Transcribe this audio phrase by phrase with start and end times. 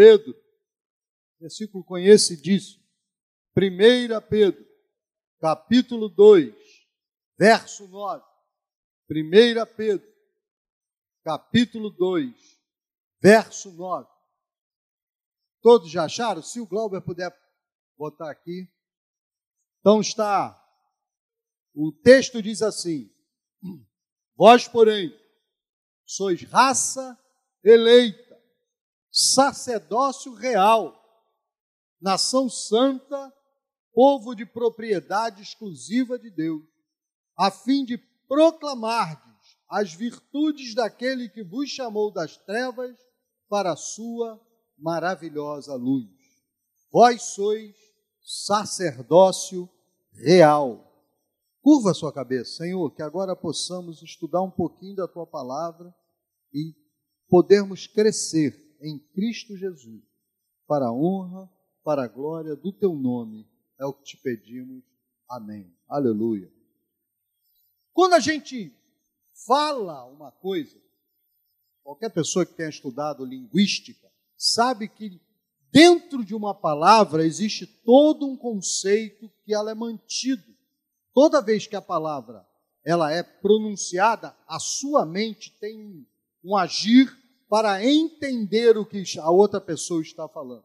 [0.00, 0.34] Pedro,
[1.38, 2.82] versículo conhecidíssimo.
[3.54, 4.66] 1 Pedro,
[5.38, 6.54] capítulo 2,
[7.38, 8.24] verso 9.
[9.10, 10.10] 1 Pedro,
[11.22, 12.34] capítulo 2,
[13.20, 14.08] verso 9.
[15.60, 16.42] Todos já acharam?
[16.42, 17.30] Se o Glauber puder
[17.98, 18.72] botar aqui.
[19.80, 20.56] Então está.
[21.74, 23.14] O texto diz assim:
[24.34, 25.14] Vós, porém,
[26.06, 27.22] sois raça
[27.62, 28.29] eleita,
[29.10, 30.94] sacerdócio real,
[32.00, 33.32] nação santa,
[33.92, 36.62] povo de propriedade exclusiva de Deus,
[37.36, 39.30] a fim de proclamardes
[39.68, 42.96] as virtudes daquele que vos chamou das trevas
[43.48, 44.40] para a sua
[44.78, 46.08] maravilhosa luz.
[46.92, 47.74] Vós sois
[48.22, 49.68] sacerdócio
[50.12, 50.86] real.
[51.62, 55.94] Curva sua cabeça, Senhor, que agora possamos estudar um pouquinho da tua palavra
[56.52, 56.74] e
[57.28, 60.02] podermos crescer em Cristo Jesus,
[60.66, 61.50] para a honra,
[61.84, 63.48] para a glória do teu nome.
[63.78, 64.82] É o que te pedimos.
[65.28, 65.72] Amém.
[65.88, 66.50] Aleluia.
[67.92, 68.74] Quando a gente
[69.46, 70.80] fala uma coisa,
[71.82, 75.20] qualquer pessoa que tenha estudado linguística sabe que
[75.70, 80.54] dentro de uma palavra existe todo um conceito que ela é mantido.
[81.12, 82.46] Toda vez que a palavra
[82.84, 86.06] ela é pronunciada, a sua mente tem
[86.42, 87.19] um agir
[87.50, 90.64] para entender o que a outra pessoa está falando.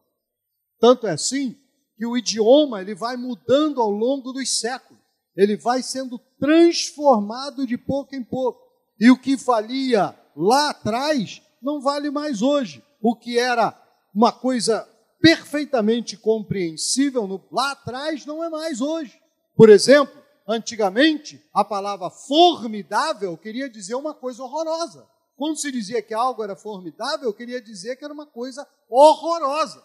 [0.78, 1.58] Tanto é assim
[1.96, 5.02] que o idioma ele vai mudando ao longo dos séculos.
[5.36, 8.60] Ele vai sendo transformado de pouco em pouco.
[9.00, 12.84] E o que valia lá atrás não vale mais hoje.
[13.02, 13.76] O que era
[14.14, 14.88] uma coisa
[15.20, 19.20] perfeitamente compreensível no, lá atrás não é mais hoje.
[19.56, 25.15] Por exemplo, antigamente a palavra formidável queria dizer uma coisa horrorosa.
[25.36, 29.84] Quando se dizia que algo era formidável, queria dizer que era uma coisa horrorosa.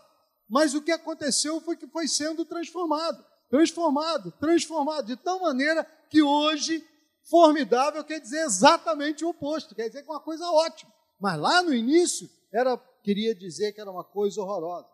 [0.50, 6.22] Mas o que aconteceu foi que foi sendo transformado, transformado, transformado, de tal maneira que
[6.22, 6.86] hoje
[7.30, 10.92] formidável quer dizer exatamente o oposto, quer dizer que é uma coisa ótima.
[11.20, 14.88] Mas lá no início era queria dizer que era uma coisa horrorosa.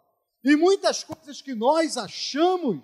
[0.44, 2.82] E muitas coisas que nós achamos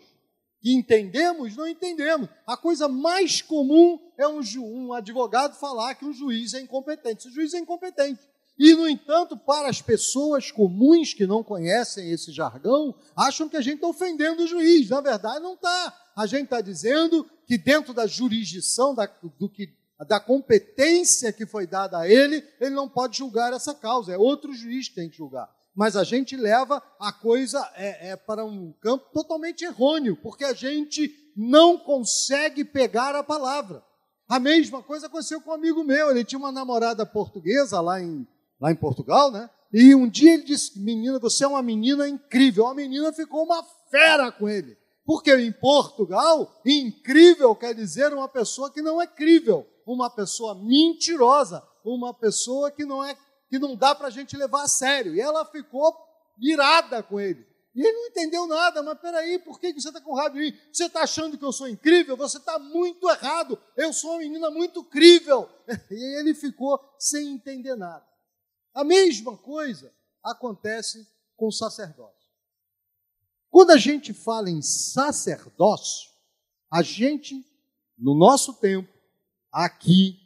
[0.71, 2.29] entendemos, não entendemos.
[2.47, 7.27] A coisa mais comum é um, um advogado falar que um juiz é incompetente.
[7.27, 8.21] O juiz é incompetente.
[8.57, 13.61] E, no entanto, para as pessoas comuns que não conhecem esse jargão, acham que a
[13.61, 14.89] gente está ofendendo o juiz.
[14.89, 15.97] Na verdade, não está.
[16.15, 19.09] A gente está dizendo que, dentro da jurisdição, da,
[19.39, 19.73] do que,
[20.07, 24.13] da competência que foi dada a ele, ele não pode julgar essa causa.
[24.13, 28.15] É outro juiz que tem que julgar mas a gente leva a coisa é, é,
[28.15, 33.83] para um campo totalmente errôneo, porque a gente não consegue pegar a palavra.
[34.27, 38.27] A mesma coisa aconteceu com um amigo meu, ele tinha uma namorada portuguesa lá em,
[38.59, 39.49] lá em Portugal, né?
[39.73, 42.67] E um dia ele disse: Menina, você é uma menina incrível.
[42.67, 44.77] A menina ficou uma fera com ele.
[45.03, 51.61] Porque em Portugal, incrível quer dizer uma pessoa que não é crível, uma pessoa mentirosa,
[51.83, 53.17] uma pessoa que não é
[53.53, 55.13] que não dá para a gente levar a sério.
[55.13, 55.95] E ela ficou
[56.39, 57.45] irada com ele.
[57.75, 60.59] E ele não entendeu nada, mas peraí, por que você está com raiva de mim?
[60.71, 62.17] Você está achando que eu sou incrível?
[62.17, 63.61] Você está muito errado.
[63.77, 65.47] Eu sou uma menina muito crível.
[65.91, 68.03] E ele ficou sem entender nada.
[68.73, 69.93] A mesma coisa
[70.23, 72.27] acontece com o sacerdócio.
[73.51, 76.09] Quando a gente fala em sacerdócio,
[76.71, 77.45] a gente,
[77.95, 78.91] no nosso tempo,
[79.51, 80.22] aqui,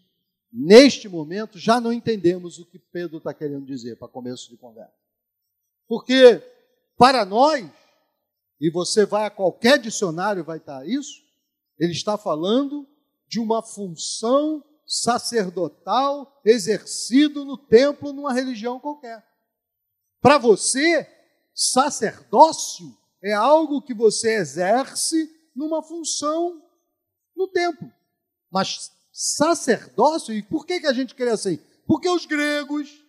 [0.58, 4.96] neste momento, já não entendemos o que Pedro está querendo dizer para começo de conversa.
[5.88, 6.42] Porque,
[6.98, 7.70] para nós,
[8.60, 11.24] e você vai a qualquer dicionário, vai estar isso,
[11.78, 12.88] ele está falando
[13.28, 19.24] de uma função sacerdotal exercido no templo numa religião qualquer.
[20.20, 21.08] Para você,
[21.54, 26.64] sacerdócio é algo que você exerce numa função
[27.36, 27.92] no templo.
[28.50, 30.32] Mas sacerdócio.
[30.32, 31.60] E por que, que a gente queria assim?
[31.88, 33.04] Porque os gregos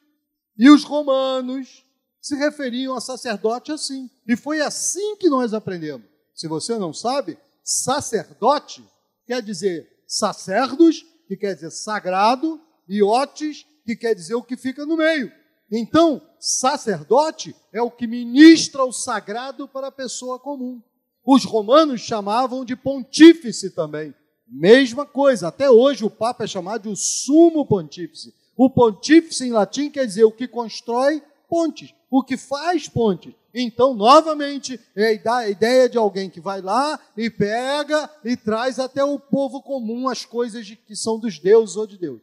[0.56, 1.84] e os romanos
[2.18, 4.08] se referiam a sacerdote assim.
[4.26, 6.06] E foi assim que nós aprendemos.
[6.34, 8.82] Se você não sabe, sacerdote
[9.26, 14.86] quer dizer sacerdos, que quer dizer sagrado, e otes, que quer dizer o que fica
[14.86, 15.30] no meio.
[15.70, 20.82] Então, sacerdote é o que ministra o sagrado para a pessoa comum.
[21.26, 24.14] Os romanos chamavam de pontífice também.
[24.50, 28.34] Mesma coisa, até hoje o Papa é chamado de o sumo pontífice.
[28.56, 33.34] O pontífice em latim quer dizer o que constrói pontes, o que faz pontes.
[33.54, 39.04] Então, novamente, é a ideia de alguém que vai lá e pega e traz até
[39.04, 42.20] o povo comum as coisas que são dos deuses ou de Deus.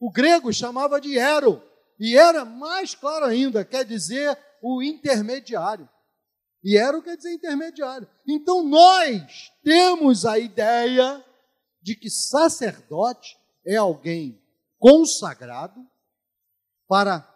[0.00, 1.62] O grego chamava de ero,
[1.98, 5.88] e era mais claro ainda, quer dizer o intermediário.
[6.62, 8.08] E era quer dizer intermediário.
[8.26, 11.22] Então nós temos a ideia
[11.84, 14.42] de que sacerdote é alguém
[14.78, 15.86] consagrado
[16.88, 17.30] para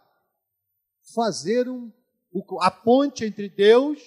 [1.15, 1.93] fazer um,
[2.59, 4.00] a ponte entre Deus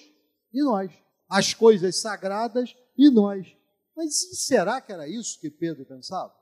[0.52, 0.90] e nós,
[1.30, 3.56] as coisas sagradas e nós.
[3.96, 6.34] Mas será que era isso que Pedro pensava?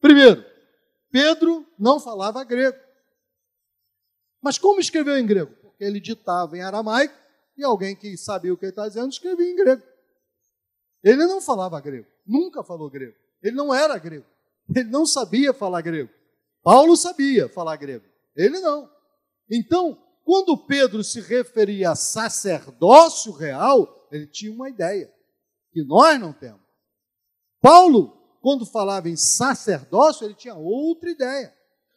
[0.00, 0.44] Primeiro,
[1.12, 2.78] Pedro não falava grego.
[4.42, 5.54] Mas como escreveu em grego?
[5.62, 7.14] Porque ele ditava em aramaico
[7.56, 9.82] e alguém que sabia o que ele estava dizendo escrevia em grego.
[11.02, 13.16] Ele não falava grego, nunca falou grego.
[13.42, 14.26] Ele não era grego.
[14.74, 16.10] Ele não sabia falar grego.
[16.62, 18.04] Paulo sabia falar grego.
[18.36, 18.88] Ele não.
[19.50, 25.12] Então, quando Pedro se referia a sacerdócio real, ele tinha uma ideia
[25.72, 26.60] que nós não temos.
[27.60, 31.52] Paulo, quando falava em sacerdócio, ele tinha outra ideia.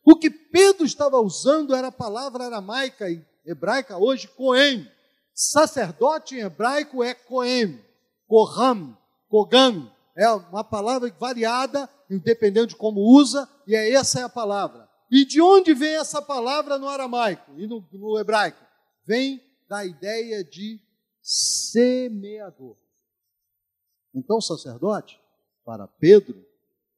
[0.06, 4.89] O que Pedro estava usando era a palavra aramaica e hebraica hoje, Cohen.
[5.33, 7.79] Sacerdote em hebraico é Cohen,
[8.27, 8.97] Koham,
[9.29, 9.91] Kogan.
[10.15, 11.89] É uma palavra variada,
[12.24, 14.88] dependendo de como usa, e é essa é a palavra.
[15.12, 18.63] E de onde vem essa palavra no aramaico e no, no hebraico?
[19.06, 20.80] Vem da ideia de
[21.21, 22.77] semeador.
[24.13, 25.19] Então, o sacerdote,
[25.65, 26.45] para Pedro,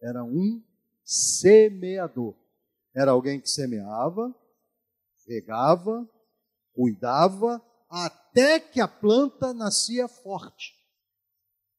[0.02, 0.62] era um
[1.04, 2.36] semeador.
[2.94, 4.34] Era alguém que semeava,
[5.28, 6.08] regava,
[6.74, 10.74] cuidava, até que a planta nascia forte.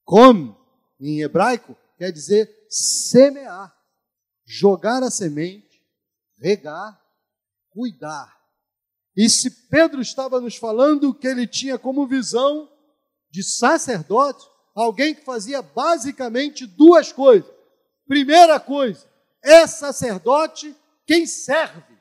[0.04, 0.56] Come,
[1.00, 3.74] em hebraico, quer dizer semear,
[4.44, 5.66] jogar a semente
[6.38, 7.00] regar,
[7.70, 8.34] cuidar.
[9.16, 12.70] E se Pedro estava nos falando que ele tinha como visão
[13.30, 17.50] de sacerdote, alguém que fazia basicamente duas coisas.
[18.06, 19.08] Primeira coisa,
[19.42, 20.76] é sacerdote
[21.06, 21.96] quem serve.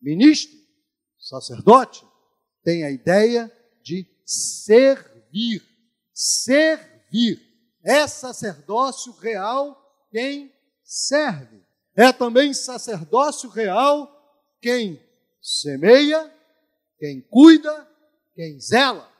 [0.00, 0.56] Ministro,
[1.18, 2.04] sacerdote,
[2.62, 3.50] tem a ideia
[3.82, 5.64] de servir.
[6.12, 6.95] Servir.
[7.84, 9.76] É sacerdócio real
[10.10, 11.64] quem serve.
[11.94, 14.12] É também sacerdócio real
[14.60, 15.00] quem
[15.40, 16.32] semeia,
[16.98, 17.88] quem cuida,
[18.34, 19.10] quem zela.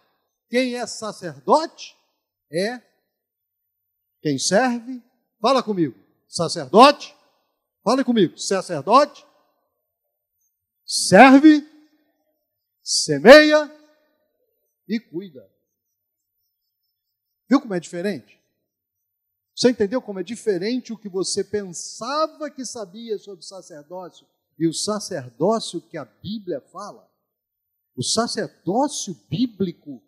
[0.49, 1.97] Quem é sacerdote
[2.51, 2.81] é
[4.21, 5.03] quem serve.
[5.41, 5.99] Fala comigo,
[6.29, 7.17] sacerdote.
[7.83, 9.25] Fala comigo, sacerdote.
[10.85, 11.67] Serve,
[12.83, 13.71] semeia
[14.89, 15.56] e cuida.
[17.49, 18.41] Viu como é diferente?
[19.55, 24.27] Você entendeu como é diferente o que você pensava que sabia sobre sacerdócio
[24.59, 27.11] e o sacerdócio que a Bíblia fala?
[27.97, 30.03] O sacerdócio bíblico,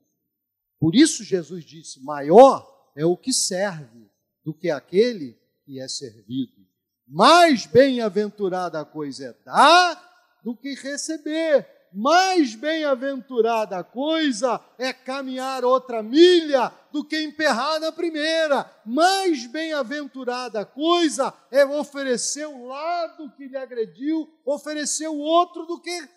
[0.79, 4.11] por isso Jesus disse: maior é o que serve
[4.45, 6.67] do que aquele que é servido.
[7.07, 16.03] Mais bem-aventurada a coisa é dar do que receber mais bem-aventurada coisa é caminhar outra
[16.03, 18.71] milha do que emperrar na primeira.
[18.85, 26.09] Mais bem-aventurada coisa é oferecer o lado que lhe agrediu, oferecer o outro do que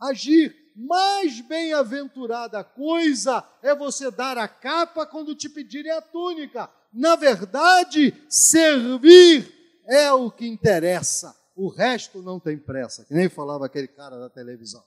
[0.00, 0.54] agir.
[0.76, 6.70] Mais bem-aventurada coisa é você dar a capa quando te pedirem a túnica.
[6.92, 9.52] Na verdade, servir
[9.88, 11.36] é o que interessa.
[11.56, 14.84] O resto não tem pressa, que nem falava aquele cara da televisão.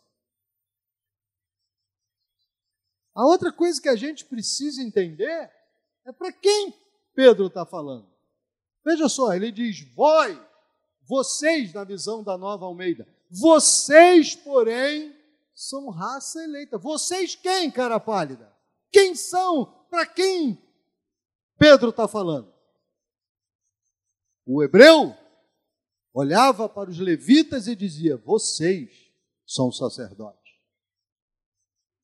[3.22, 5.52] A outra coisa que a gente precisa entender
[6.04, 6.74] é para quem
[7.14, 8.10] Pedro está falando.
[8.84, 10.36] Veja só, ele diz: vós,
[11.04, 15.16] vocês, na visão da nova Almeida, vocês, porém,
[15.54, 16.80] são raça eleita.
[16.80, 18.52] Vocês quem, cara pálida?
[18.92, 19.66] Quem são?
[19.88, 20.60] Para quem
[21.60, 22.52] Pedro está falando?
[24.48, 25.16] O hebreu
[26.12, 29.14] olhava para os levitas e dizia: Vocês
[29.46, 30.56] são sacerdotes.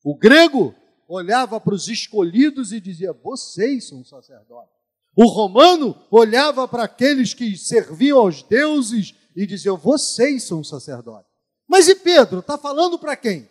[0.03, 0.75] O grego
[1.07, 4.75] olhava para os escolhidos e dizia: Vocês são sacerdotes.
[5.15, 11.31] O romano olhava para aqueles que serviam aos deuses e dizia: Vocês são sacerdotes.
[11.67, 12.39] Mas e Pedro?
[12.39, 13.49] Está falando para quem?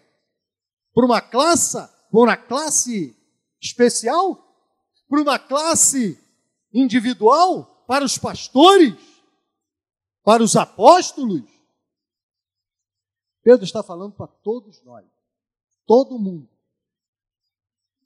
[0.95, 3.17] Para uma classe, para uma classe
[3.61, 4.43] especial?
[5.09, 6.19] Para uma classe
[6.73, 7.85] individual?
[7.87, 8.95] Para os pastores?
[10.23, 11.43] Para os apóstolos?
[13.43, 15.07] Pedro está falando para todos nós,
[15.87, 16.49] todo mundo.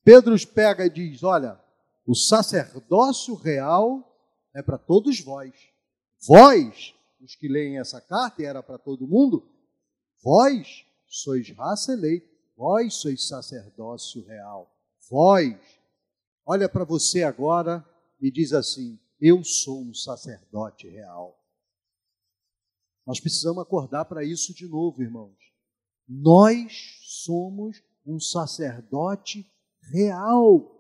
[0.05, 1.61] Pedro os pega e diz: Olha,
[2.07, 4.07] o sacerdócio real
[4.55, 5.55] é para todos vós.
[6.27, 9.49] Vós, os que leem essa carta, e era para todo mundo,
[10.23, 14.75] vós sois raça eleita, vós sois sacerdócio real.
[15.09, 15.57] Vós,
[16.45, 17.85] olha para você agora
[18.21, 21.39] e diz assim: Eu sou um sacerdote real.
[23.07, 25.37] Nós precisamos acordar para isso de novo, irmãos.
[26.07, 29.51] Nós somos um sacerdote
[29.93, 30.71] real.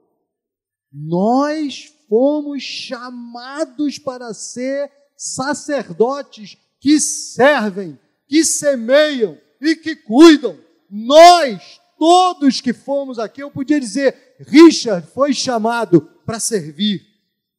[0.92, 10.58] Nós fomos chamados para ser sacerdotes que servem, que semeiam e que cuidam.
[10.90, 17.02] Nós, todos que fomos aqui, eu podia dizer, Richard foi chamado para servir,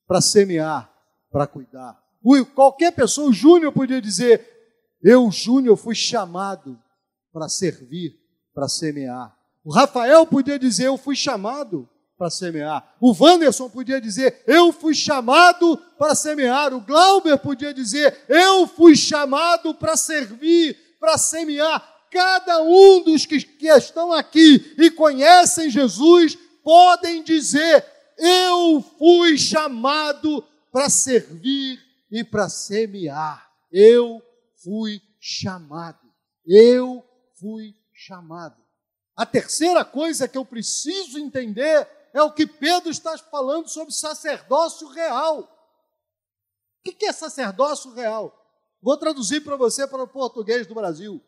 [0.07, 0.91] para semear,
[1.31, 2.01] para cuidar.
[2.53, 4.45] Qualquer pessoa, o Júnior podia dizer,
[5.01, 6.79] eu, Júnior, fui chamado
[7.31, 8.19] para servir,
[8.53, 9.35] para semear.
[9.63, 11.87] O Rafael podia dizer, eu fui chamado
[12.17, 12.95] para semear.
[12.99, 16.73] O Wanderson podia dizer, eu fui chamado para semear.
[16.73, 21.83] O Glauber podia dizer, eu fui chamado para servir, para semear.
[22.11, 27.83] Cada um dos que, que estão aqui e conhecem Jesus podem dizer,
[28.17, 31.79] eu fui chamado para servir
[32.11, 33.49] e para semear.
[33.71, 34.21] Eu
[34.63, 35.99] fui chamado.
[36.45, 37.03] Eu
[37.39, 38.60] fui chamado.
[39.21, 44.87] A terceira coisa que eu preciso entender é o que Pedro está falando sobre sacerdócio
[44.87, 45.41] real.
[46.79, 48.35] O que é sacerdócio real?
[48.81, 51.21] Vou traduzir para você para o português do Brasil.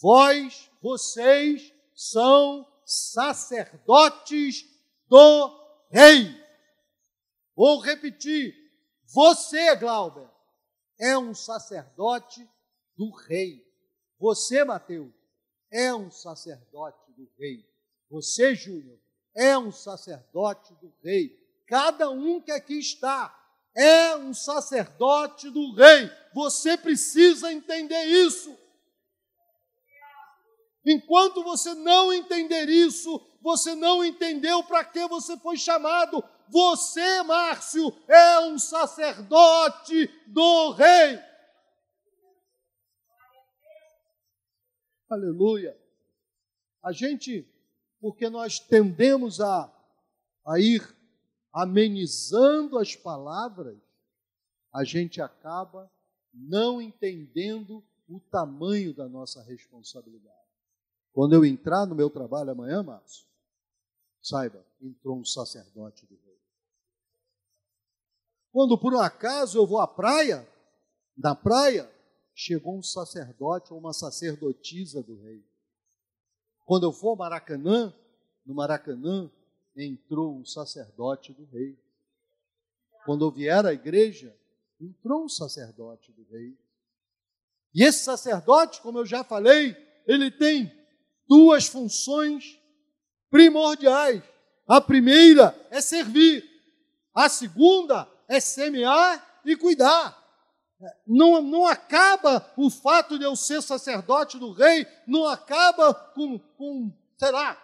[0.00, 4.64] Vós, vocês, são sacerdotes
[5.08, 5.50] do
[5.90, 6.32] rei.
[7.56, 8.54] Vou repetir.
[9.04, 10.30] Você, Glauber,
[10.96, 12.48] é um sacerdote
[12.96, 13.66] do rei.
[14.16, 15.15] Você, Mateus,
[15.76, 17.62] é um sacerdote do rei.
[18.10, 18.98] Você, Júnior,
[19.34, 21.38] é um sacerdote do rei.
[21.66, 23.34] Cada um que aqui está
[23.74, 26.10] é um sacerdote do rei.
[26.32, 28.56] Você precisa entender isso.
[30.82, 36.24] Enquanto você não entender isso, você não entendeu para que você foi chamado.
[36.48, 41.18] Você, Márcio, é um sacerdote do rei.
[45.08, 45.76] Aleluia.
[46.82, 47.46] A gente,
[48.00, 49.72] porque nós tendemos a,
[50.46, 50.82] a ir
[51.52, 53.78] amenizando as palavras,
[54.72, 55.90] a gente acaba
[56.32, 60.36] não entendendo o tamanho da nossa responsabilidade.
[61.12, 63.26] Quando eu entrar no meu trabalho amanhã, Márcio,
[64.20, 66.38] saiba, entrou um sacerdote do rei.
[68.52, 70.46] Quando por um acaso eu vou à praia,
[71.16, 71.90] na praia,
[72.38, 75.42] chegou um sacerdote ou uma sacerdotisa do rei.
[76.66, 77.94] Quando eu for ao Maracanã,
[78.44, 79.30] no Maracanã
[79.74, 81.78] entrou um sacerdote do rei.
[83.06, 84.36] Quando eu vier à igreja,
[84.78, 86.54] entrou um sacerdote do rei.
[87.74, 89.74] E esse sacerdote, como eu já falei,
[90.06, 90.70] ele tem
[91.26, 92.60] duas funções
[93.30, 94.22] primordiais.
[94.68, 96.44] A primeira é servir,
[97.14, 100.25] a segunda é semear e cuidar.
[101.06, 106.92] Não, não acaba o fato de eu ser sacerdote do rei, não acaba com, com
[107.16, 107.56] sei lá,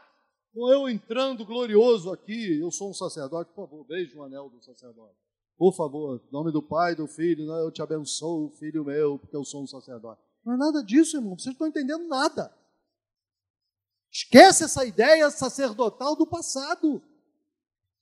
[0.55, 4.63] com eu entrando glorioso aqui, eu sou um sacerdote, por favor, beije o anel do
[4.63, 5.17] sacerdote.
[5.59, 9.37] Por favor, em nome do Pai, do Filho, né, eu te abençoo, filho meu, porque
[9.37, 10.21] eu sou um sacerdote.
[10.45, 12.53] Não é nada disso, irmão, vocês não estão entendendo nada.
[14.11, 17.03] Esquece essa ideia sacerdotal do passado.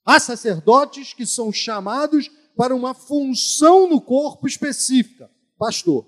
[0.05, 6.07] Há sacerdotes que são chamados para uma função no corpo específica, pastor.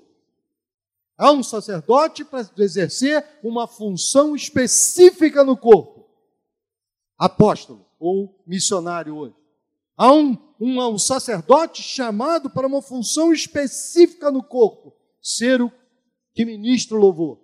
[1.16, 6.06] Há um sacerdote para exercer uma função específica no corpo,
[7.16, 9.34] apóstolo ou missionário hoje.
[9.96, 15.72] Há um, um, um sacerdote chamado para uma função específica no corpo, ser o
[16.34, 17.40] que ministra o louvor.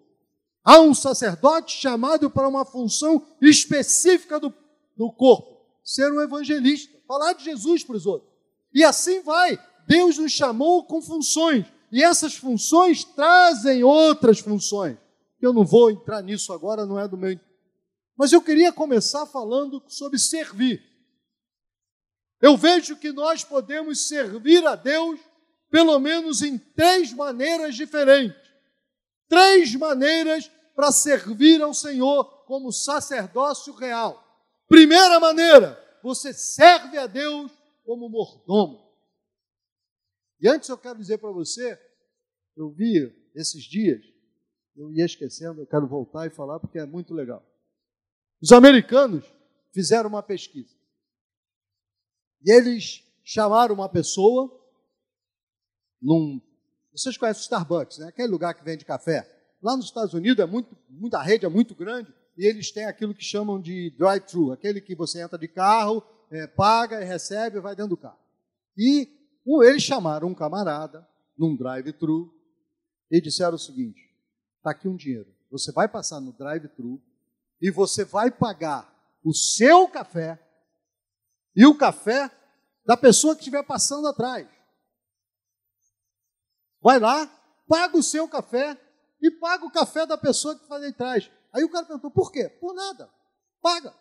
[0.63, 4.53] Há um sacerdote chamado para uma função específica do,
[4.95, 8.38] do corpo, ser um evangelista, falar de Jesus para os outros.
[8.73, 9.59] E assim vai.
[9.87, 11.67] Deus nos chamou com funções.
[11.91, 14.97] E essas funções trazem outras funções.
[15.41, 17.39] Eu não vou entrar nisso agora, não é do meu.
[18.17, 20.83] Mas eu queria começar falando sobre servir.
[22.41, 25.19] Eu vejo que nós podemos servir a Deus
[25.71, 28.49] pelo menos em três maneiras diferentes.
[29.29, 34.25] Três maneiras para servir ao Senhor como sacerdócio real.
[34.69, 37.51] Primeira maneira, você serve a Deus
[37.89, 38.87] como mordomo.
[40.39, 41.81] E antes eu quero dizer para você,
[42.55, 44.05] eu vi esses dias,
[44.77, 47.43] eu ia esquecendo, eu quero voltar e falar porque é muito legal.
[48.43, 49.25] Os americanos
[49.73, 50.77] fizeram uma pesquisa.
[52.45, 54.55] E eles chamaram uma pessoa
[55.99, 56.43] num.
[56.93, 58.09] Vocês conhecem o Starbucks, né?
[58.09, 59.27] Aquele lugar que vende café.
[59.63, 63.15] Lá nos Estados Unidos é muito, muita rede é muito grande e eles têm aquilo
[63.15, 67.75] que chamam de drive-thru, aquele que você entra de carro é, paga e recebe vai
[67.75, 68.19] dentro do carro.
[68.77, 69.09] E
[69.47, 71.07] um, eles chamaram um camarada
[71.37, 72.33] num drive-thru
[73.11, 74.01] e disseram o seguinte:
[74.59, 75.35] está aqui um dinheiro.
[75.51, 77.01] Você vai passar no drive-thru
[77.61, 78.93] e você vai pagar
[79.25, 80.39] o seu café
[81.57, 82.31] e o café
[82.85, 84.47] da pessoa que estiver passando atrás.
[86.81, 87.27] Vai lá,
[87.67, 88.79] paga o seu café
[89.21, 91.31] e paga o café da pessoa que faz atrás.
[91.53, 92.49] Aí o cara perguntou, por quê?
[92.49, 93.11] Por nada.
[93.61, 93.95] Paga.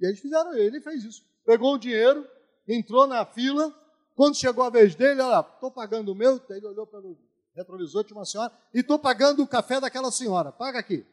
[0.00, 1.24] E eles fizeram, ele fez isso.
[1.44, 2.26] Pegou o dinheiro,
[2.66, 3.74] entrou na fila,
[4.14, 7.16] quando chegou a vez dele, olha, estou pagando o meu, ele olhou pelo
[7.54, 10.52] retrovisor, tinha uma senhora, e estou pagando o café daquela senhora.
[10.52, 11.06] Paga aqui.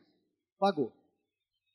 [0.58, 0.92] Pagou.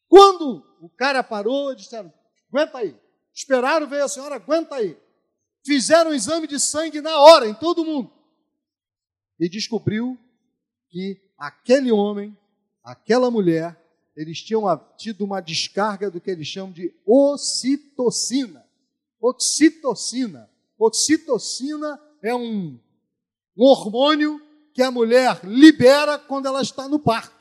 [0.08, 2.12] Quando o cara parou, disseram,
[2.52, 2.96] aguenta aí.
[3.32, 4.98] Esperaram, veio a senhora, aguenta aí.
[5.64, 8.10] Fizeram um exame de sangue na hora, em todo mundo.
[9.38, 10.18] E descobriu
[10.88, 12.36] que aquele homem,
[12.82, 13.79] aquela mulher,
[14.16, 14.64] eles tinham
[14.96, 18.66] tido uma descarga do que eles chamam de ocitocina.
[19.20, 20.50] Oxitocina.
[20.78, 22.78] Oxitocina é um,
[23.56, 24.40] um hormônio
[24.72, 27.34] que a mulher libera quando ela está no parto.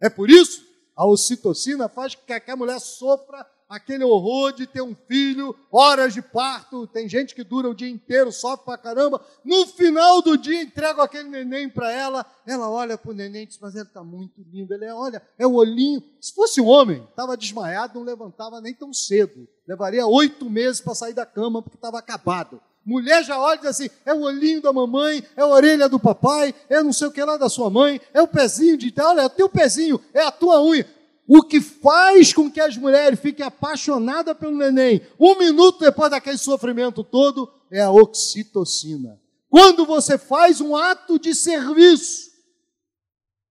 [0.00, 0.66] É por isso
[0.96, 6.14] a ocitocina faz com que a mulher sofra aquele horror de ter um filho, horas
[6.14, 9.20] de parto, tem gente que dura o dia inteiro, sofre pra caramba.
[9.44, 13.46] No final do dia, entrego aquele neném para ela, ela olha para o neném e
[13.46, 14.72] diz, mas ele está muito lindo.
[14.72, 16.02] Ele é, olha, é o olhinho.
[16.20, 19.46] Se fosse um homem, estava desmaiado, não levantava nem tão cedo.
[19.66, 22.60] Levaria oito meses para sair da cama, porque estava acabado.
[22.88, 26.00] Mulher já olha e diz assim: é o olhinho da mamãe, é a orelha do
[26.00, 29.10] papai, é não sei o que lá da sua mãe, é o pezinho de tal,
[29.10, 30.86] olha, é o teu pezinho, é a tua unha.
[31.28, 36.38] O que faz com que as mulheres fiquem apaixonadas pelo neném, um minuto depois daquele
[36.38, 39.20] sofrimento todo, é a oxitocina.
[39.50, 42.30] Quando você faz um ato de serviço,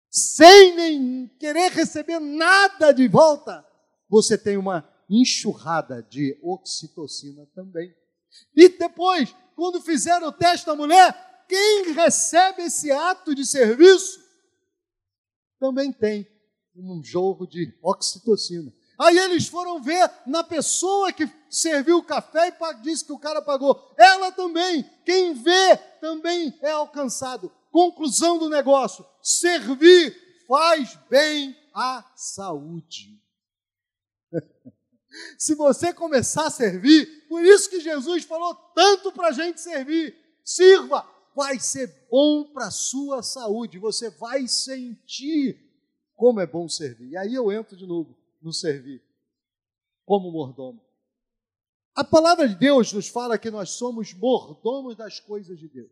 [0.09, 3.63] sem nem querer receber nada de volta,
[4.09, 7.93] você tem uma enxurrada de oxitocina também.
[8.55, 14.19] E depois, quando fizeram o teste da mulher, quem recebe esse ato de serviço
[15.59, 16.27] também tem
[16.77, 18.71] um jogo de oxitocina.
[18.99, 23.41] Aí eles foram ver na pessoa que serviu o café e disse que o cara
[23.41, 23.93] pagou.
[23.97, 27.51] Ela também, quem vê, também é alcançado.
[27.71, 30.15] Conclusão do negócio: servir
[30.47, 33.21] faz bem à saúde.
[35.37, 40.15] Se você começar a servir, por isso que Jesus falou tanto para a gente servir,
[40.43, 45.66] sirva, vai ser bom para a sua saúde, você vai sentir
[46.17, 47.11] como é bom servir.
[47.11, 49.01] E aí eu entro de novo no servir,
[50.03, 50.81] como mordomo.
[51.95, 55.91] A palavra de Deus nos fala que nós somos mordomos das coisas de Deus.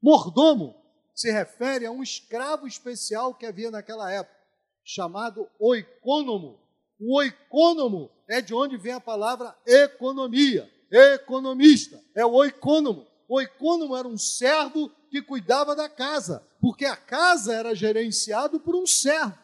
[0.00, 0.74] Mordomo
[1.14, 4.36] se refere a um escravo especial que havia naquela época,
[4.82, 6.58] chamado oicônomo.
[6.98, 13.06] O oicônomo é de onde vem a palavra economia, economista, é o oicônomo.
[13.28, 18.74] O oicônomo era um servo que cuidava da casa, porque a casa era gerenciado por
[18.74, 19.34] um servo.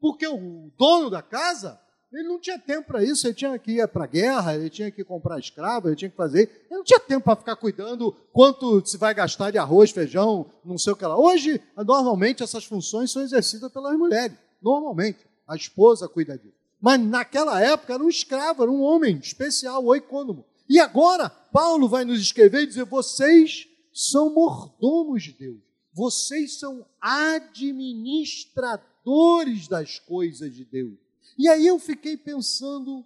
[0.00, 1.80] Porque o dono da casa,
[2.12, 4.90] ele não tinha tempo para isso, ele tinha que ir para a guerra, ele tinha
[4.90, 6.66] que comprar escravo, ele tinha que fazer.
[6.68, 10.78] Ele não tinha tempo para ficar cuidando quanto se vai gastar de arroz, feijão, não
[10.78, 11.18] sei o que lá.
[11.18, 14.36] Hoje, normalmente, essas funções são exercidas pelas mulheres.
[14.60, 15.26] Normalmente.
[15.46, 16.54] A esposa cuida disso.
[16.80, 20.48] Mas naquela época era um escravo, era um homem especial, o econômico.
[20.72, 25.60] E agora, Paulo vai nos escrever e dizer: vocês são mordomos de Deus.
[25.92, 30.98] Vocês são administradores das coisas de Deus.
[31.36, 33.04] E aí eu fiquei pensando,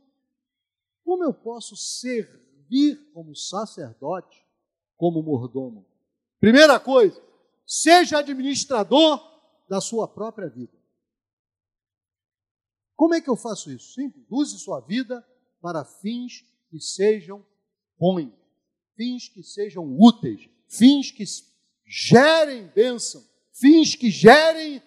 [1.05, 4.47] como eu posso servir como sacerdote,
[4.97, 5.85] como mordomo?
[6.39, 7.21] Primeira coisa,
[7.67, 9.21] seja administrador
[9.69, 10.79] da sua própria vida.
[12.95, 13.93] Como é que eu faço isso?
[13.93, 15.27] Simples, use sua vida
[15.61, 17.45] para fins que sejam
[17.99, 18.31] bons,
[18.97, 21.25] fins que sejam úteis, fins que
[21.87, 24.83] gerem bênção, fins que gerem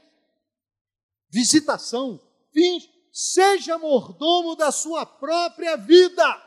[1.30, 2.20] visitação,
[2.52, 6.44] fins, seja mordomo da sua própria vida.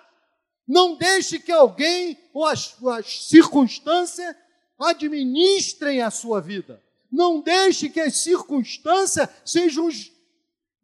[0.66, 4.34] Não deixe que alguém ou as, as circunstâncias
[4.78, 6.82] administrem a sua vida.
[7.10, 10.10] Não deixe que as circunstâncias sejam os,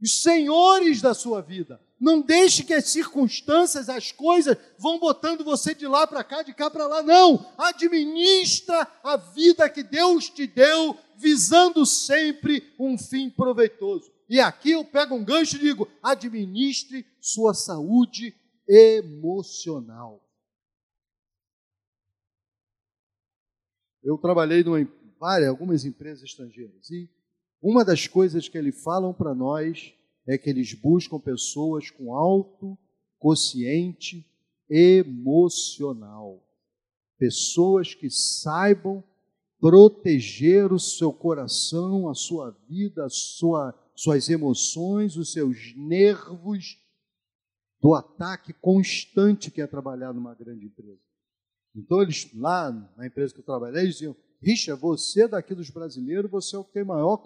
[0.00, 1.80] os senhores da sua vida.
[2.00, 6.54] Não deixe que as circunstâncias, as coisas, vão botando você de lá para cá, de
[6.54, 7.02] cá para lá.
[7.02, 7.52] Não!
[7.58, 14.12] Administra a vida que Deus te deu, visando sempre um fim proveitoso.
[14.28, 18.32] E aqui eu pego um gancho e digo: administre sua saúde
[18.68, 20.22] emocional.
[24.04, 27.10] Eu trabalhei em várias, algumas empresas estrangeiras e
[27.60, 29.92] uma das coisas que eles falam para nós
[30.28, 32.76] é que eles buscam pessoas com alto
[33.18, 34.24] consciente
[34.68, 36.44] emocional.
[37.18, 39.02] Pessoas que saibam
[39.58, 46.78] proteger o seu coração, a sua vida, a sua, suas emoções, os seus nervos
[47.80, 51.00] do ataque constante que é trabalhar numa grande empresa.
[51.74, 56.30] Então, eles lá na empresa que eu trabalhei, eles diziam: Richa, você daqui dos brasileiros,
[56.30, 57.16] você é o que tem maior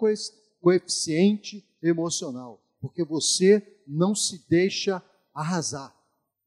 [0.61, 5.01] coeficiente emocional, porque você não se deixa
[5.33, 5.95] arrasar.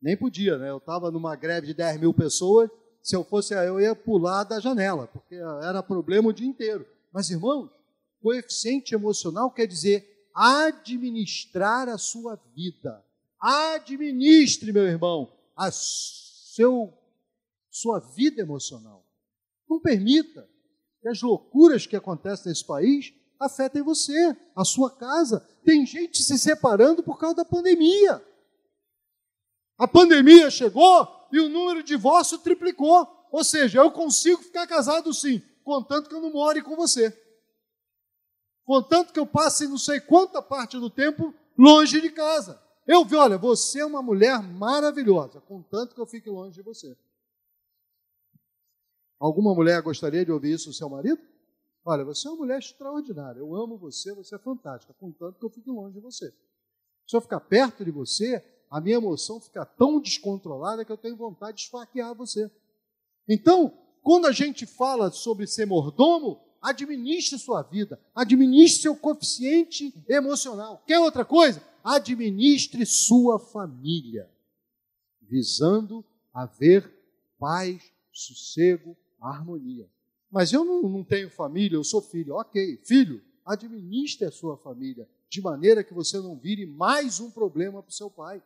[0.02, 0.68] Nem podia, né?
[0.68, 2.68] Eu estava numa greve de 10 mil pessoas,
[3.02, 6.86] se eu fosse eu ia pular da janela, porque era problema o dia inteiro.
[7.10, 7.70] Mas, irmãos,
[8.20, 13.02] coeficiente emocional quer dizer administrar a sua vida.
[13.40, 16.92] Administre, meu irmão, a seu,
[17.70, 19.06] sua vida emocional.
[19.66, 20.46] Não permita
[21.00, 25.40] que as loucuras que acontecem nesse país afetem você, a sua casa.
[25.64, 28.24] Tem gente se separando por causa da pandemia.
[29.78, 33.08] A pandemia chegou, e o número de divórcio triplicou.
[33.30, 37.10] Ou seja, eu consigo ficar casado sim, contanto que eu não more com você.
[38.64, 42.60] Contanto que eu passe não sei quanta parte do tempo longe de casa.
[42.86, 46.96] Eu vi, olha, você é uma mulher maravilhosa, contanto que eu fique longe de você.
[49.18, 51.20] Alguma mulher gostaria de ouvir isso do seu marido?
[51.88, 55.50] Olha, você é uma mulher extraordinária, eu amo você, você é fantástica, contanto que eu
[55.50, 56.34] fique longe de você.
[57.06, 61.14] Se eu ficar perto de você, a minha emoção fica tão descontrolada que eu tenho
[61.16, 62.50] vontade de esfaquear você.
[63.28, 63.72] Então,
[64.02, 70.82] quando a gente fala sobre ser mordomo, administre sua vida, administre seu coeficiente emocional.
[70.84, 71.62] Quer outra coisa?
[71.84, 74.28] Administre sua família,
[75.22, 76.92] visando haver
[77.38, 79.88] paz, sossego, harmonia.
[80.30, 82.34] Mas eu não, não tenho família, eu sou filho.
[82.34, 87.82] Ok, filho, administre a sua família, de maneira que você não vire mais um problema
[87.82, 88.42] para o seu pai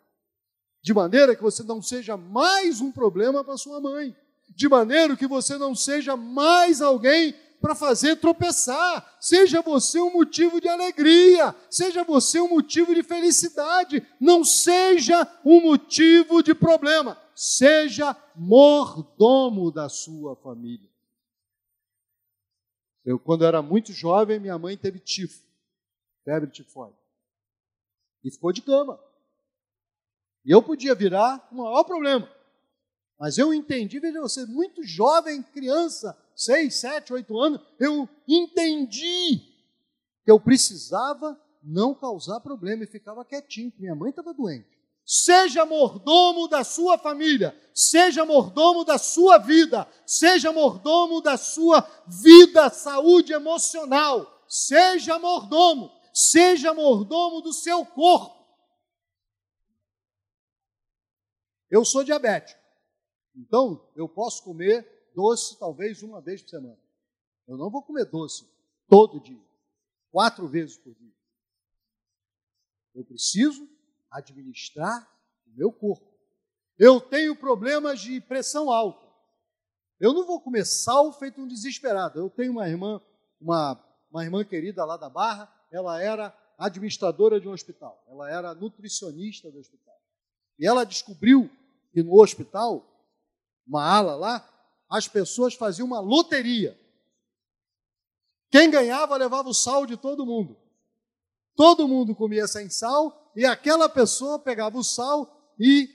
[0.83, 4.17] de maneira que você não seja mais um problema para sua mãe,
[4.49, 9.19] de maneira que você não seja mais alguém para fazer tropeçar.
[9.21, 15.61] Seja você um motivo de alegria, seja você um motivo de felicidade, não seja um
[15.61, 17.19] motivo de problema.
[17.35, 20.90] Seja mordomo da sua família.
[23.05, 25.43] Eu, quando era muito jovem, minha mãe teve tifo,
[26.25, 26.97] febre tifoide,
[28.23, 29.01] e ficou de cama.
[30.45, 32.31] E eu podia virar o maior problema.
[33.19, 39.39] Mas eu entendi, veja você, muito jovem, criança, seis, sete, oito anos, eu entendi
[40.25, 44.80] que eu precisava não causar problema e ficava quietinho, minha mãe estava doente.
[45.13, 52.71] Seja mordomo da sua família, seja mordomo da sua vida, seja mordomo da sua vida,
[52.71, 58.47] saúde emocional, seja mordomo, seja mordomo do seu corpo.
[61.69, 62.61] Eu sou diabético.
[63.35, 66.79] Então, eu posso comer doce talvez uma vez por semana.
[67.49, 68.49] Eu não vou comer doce
[68.89, 69.43] todo dia,
[70.13, 71.13] quatro vezes por dia.
[72.95, 73.69] Eu preciso
[74.11, 75.09] administrar
[75.47, 76.11] o meu corpo.
[76.79, 79.07] Eu tenho problemas de pressão alta.
[79.99, 82.19] Eu não vou comer sal feito um desesperado.
[82.19, 83.01] Eu tenho uma irmã,
[83.41, 83.79] uma,
[84.11, 89.51] uma irmã querida lá da Barra, ela era administradora de um hospital, ela era nutricionista
[89.51, 89.95] do hospital.
[90.59, 91.51] E ela descobriu
[91.93, 92.87] que no hospital,
[93.67, 94.47] uma ala lá,
[94.89, 96.79] as pessoas faziam uma loteria.
[98.51, 100.57] Quem ganhava levava o sal de todo mundo.
[101.55, 105.89] Todo mundo comia sem sal e aquela pessoa pegava o sal e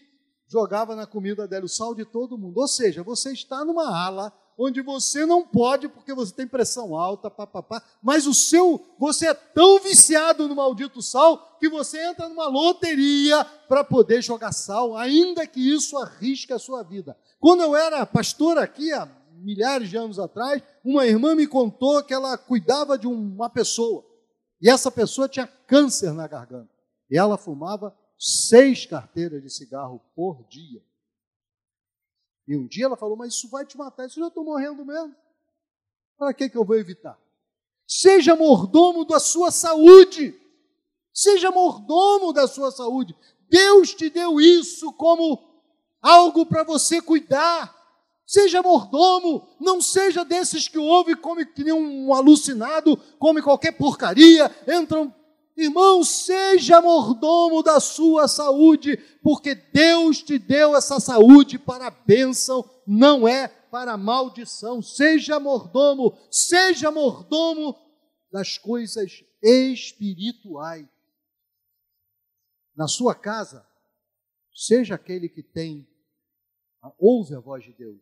[0.48, 2.60] jogava na comida dela o sal de todo mundo.
[2.60, 7.30] Ou seja, você está numa ala onde você não pode porque você tem pressão alta,
[7.30, 12.48] papapá, mas o seu, você é tão viciado no maldito sal que você entra numa
[12.48, 17.18] loteria para poder jogar sal, ainda que isso arrisque a sua vida.
[17.40, 22.14] Quando eu era pastor aqui há milhares de anos atrás, uma irmã me contou que
[22.14, 24.06] ela cuidava de uma pessoa
[24.62, 26.75] e essa pessoa tinha câncer na garganta
[27.12, 30.84] ela fumava seis carteiras de cigarro por dia.
[32.48, 35.16] E um dia ela falou: Mas isso vai te matar, isso eu estou morrendo mesmo.
[36.18, 37.20] Para que, que eu vou evitar?
[37.88, 40.40] Seja mordomo da sua saúde.
[41.14, 43.16] Seja mordomo da sua saúde.
[43.50, 45.40] Deus te deu isso como
[46.02, 47.74] algo para você cuidar.
[48.26, 54.54] Seja mordomo, não seja desses que ouve, come que nem um alucinado, come qualquer porcaria,
[54.68, 55.14] entram
[55.58, 63.26] Irmão, seja mordomo da sua saúde, porque Deus te deu essa saúde para bênção, não
[63.26, 64.82] é para maldição.
[64.82, 67.74] Seja mordomo, seja mordomo
[68.30, 70.88] das coisas espirituais.
[72.76, 73.66] Na sua casa,
[74.54, 75.88] seja aquele que tem,
[77.00, 78.02] ouve a voz de Deus,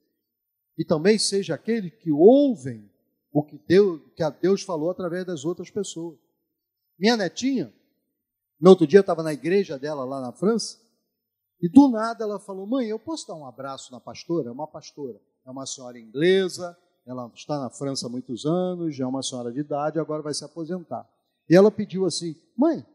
[0.76, 2.92] e também seja aquele que ouvem
[3.32, 6.23] o que Deus, que a Deus falou através das outras pessoas.
[7.04, 7.74] Minha netinha,
[8.58, 10.80] no outro dia eu estava na igreja dela lá na França,
[11.62, 14.48] e do nada ela falou: Mãe, eu posso dar um abraço na pastora?
[14.48, 19.04] É uma pastora, é uma senhora inglesa, ela está na França há muitos anos, já
[19.04, 21.06] é uma senhora de idade, agora vai se aposentar.
[21.50, 22.86] E ela pediu assim: Mãe,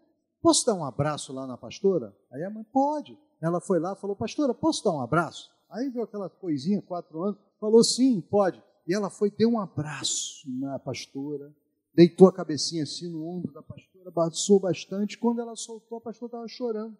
[0.41, 2.17] posso dar um abraço lá na pastora?
[2.33, 3.15] Aí a mãe, pode.
[3.43, 5.51] Ela foi lá falou: Pastora, posso dar um abraço?
[5.69, 8.63] Aí viu aquela coisinha, quatro anos, falou: Sim, pode.
[8.87, 11.55] E ela foi, deu um abraço na pastora,
[11.99, 15.19] deitou a cabecinha assim no ombro da pastora, abraçou bastante.
[15.19, 16.97] Quando ela soltou, a pastora estava chorando.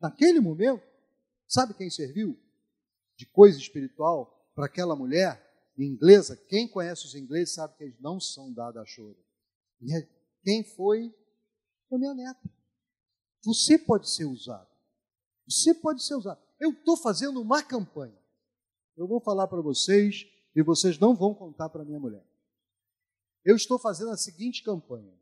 [0.00, 0.84] Naquele momento,
[1.48, 2.38] sabe quem serviu
[3.16, 5.42] de coisa espiritual para aquela mulher
[5.78, 6.36] inglesa?
[6.48, 9.18] Quem conhece os ingleses sabe que eles não são dados a choro.
[9.90, 10.08] É,
[10.42, 11.14] quem foi?
[11.88, 12.50] Foi minha neta.
[13.44, 14.68] Você pode ser usado.
[15.48, 16.40] Você pode ser usado.
[16.58, 18.18] Eu estou fazendo uma campanha.
[18.96, 22.24] Eu vou falar para vocês e vocês não vão contar para minha mulher.
[23.44, 25.12] Eu estou fazendo a seguinte campanha.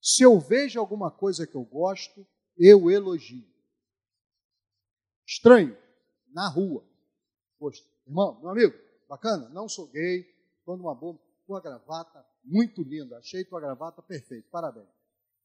[0.00, 3.46] Se eu vejo alguma coisa que eu gosto, eu elogio.
[5.26, 5.76] Estranho,
[6.32, 6.84] na rua.
[7.58, 8.76] Poxa, irmão, meu amigo,
[9.08, 10.26] bacana, não sou gay,
[10.58, 14.88] estou numa boa, tua gravata muito linda, achei tua gravata perfeita, parabéns.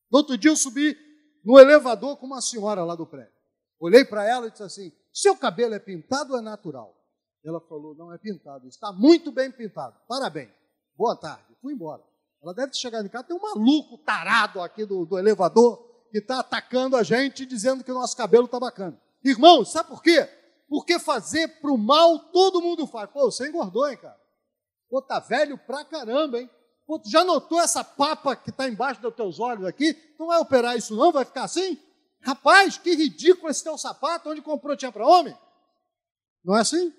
[0.10, 0.98] No outro dia eu subi
[1.44, 3.34] no elevador com uma senhora lá do prédio.
[3.80, 6.96] Olhei para ela e disse assim: seu cabelo é pintado ou é natural?
[7.44, 10.52] Ela falou: não é pintado, está muito bem pintado, parabéns,
[10.96, 11.56] boa tarde.
[11.62, 12.04] Fui embora.
[12.46, 16.20] Ela deve ter chegado em casa, tem um maluco tarado aqui do, do elevador que
[16.20, 19.02] está atacando a gente dizendo que o nosso cabelo está bacana.
[19.24, 20.30] Irmão, sabe por quê?
[20.70, 23.10] Porque fazer para o mal todo mundo faz.
[23.10, 24.16] Pô, você engordou, hein, cara?
[24.88, 26.48] Pô, tá velho pra caramba, hein?
[26.86, 29.96] Pô, tu já notou essa papa que está embaixo dos teus olhos aqui?
[29.96, 31.12] Tu não vai operar isso não?
[31.12, 31.80] Vai ficar assim?
[32.22, 34.30] Rapaz, que ridículo esse teu sapato.
[34.30, 34.78] Onde comprou?
[34.78, 35.36] Tinha para homem?
[36.44, 36.94] Não é assim?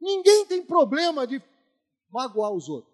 [0.00, 1.42] Ninguém tem problema de
[2.08, 2.91] magoar os outros.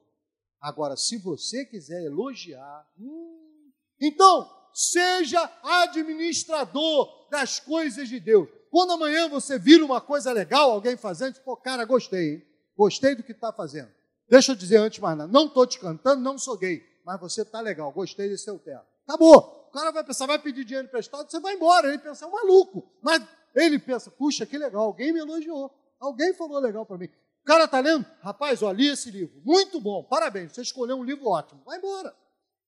[0.60, 8.48] Agora, se você quiser elogiar, hum, então seja administrador das coisas de Deus.
[8.70, 12.42] Quando amanhã você vira uma coisa legal, alguém fazendo, pô, cara, gostei, hein?
[12.76, 13.90] Gostei do que está fazendo.
[14.28, 17.60] Deixa eu dizer antes nada, não estou te cantando, não sou gay, mas você está
[17.60, 18.84] legal, gostei desse seu terno.
[19.06, 19.66] Acabou.
[19.68, 21.88] O cara vai pensar, vai pedir dinheiro emprestado, você vai embora.
[21.88, 22.90] Ele pensa, é um maluco.
[23.02, 23.22] Mas
[23.54, 25.70] ele pensa, puxa, que legal, alguém me elogiou.
[25.98, 27.08] Alguém falou legal para mim.
[27.48, 31.62] Cara está lendo, rapaz, olha, esse livro, muito bom, parabéns, você escolheu um livro ótimo,
[31.64, 32.14] vai embora.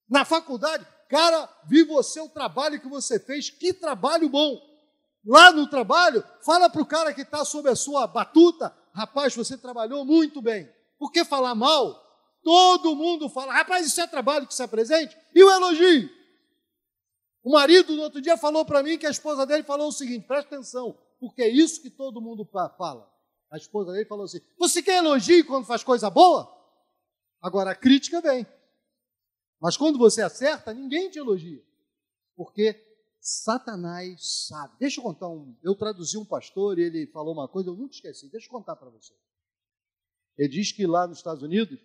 [0.08, 4.58] Na faculdade, cara, vi você o trabalho que você fez, que trabalho bom
[5.22, 9.58] lá no trabalho, fala para o cara que está sob a sua batuta, rapaz, você
[9.58, 10.66] trabalhou muito bem.
[10.98, 12.02] Por que falar mal?
[12.42, 15.14] Todo mundo fala, rapaz, isso é trabalho que se apresente.
[15.34, 16.08] E o elogio?
[17.44, 20.26] O marido, no outro dia, falou para mim que a esposa dele falou o seguinte:
[20.26, 23.10] presta atenção, porque é isso que todo mundo fala.
[23.50, 26.56] A esposa dele falou assim: você quer elogio quando faz coisa boa?
[27.40, 28.46] Agora a crítica vem.
[29.60, 31.62] Mas quando você acerta, ninguém te elogia.
[32.36, 32.86] Porque
[33.20, 34.74] Satanás sabe.
[34.78, 35.54] Deixa eu contar um.
[35.62, 38.30] Eu traduzi um pastor e ele falou uma coisa, eu nunca esqueci.
[38.30, 39.12] Deixa eu contar para você.
[40.38, 41.78] Ele diz que lá nos Estados Unidos,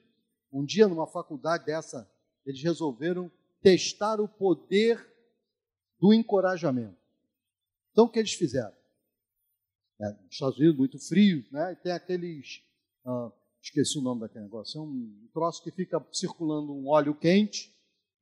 [0.52, 2.10] um dia numa faculdade dessa,
[2.46, 3.30] eles resolveram
[3.62, 5.06] testar o poder
[6.00, 6.96] do encorajamento.
[7.92, 8.75] Então o que eles fizeram?
[10.00, 11.74] É, nos Estados Unidos, muito frio, né?
[11.74, 12.62] E tem aqueles.
[13.06, 13.32] Ah,
[13.62, 14.80] esqueci o nome daquele negócio.
[14.80, 17.74] É um troço que fica circulando um óleo quente,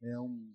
[0.02, 0.54] é um,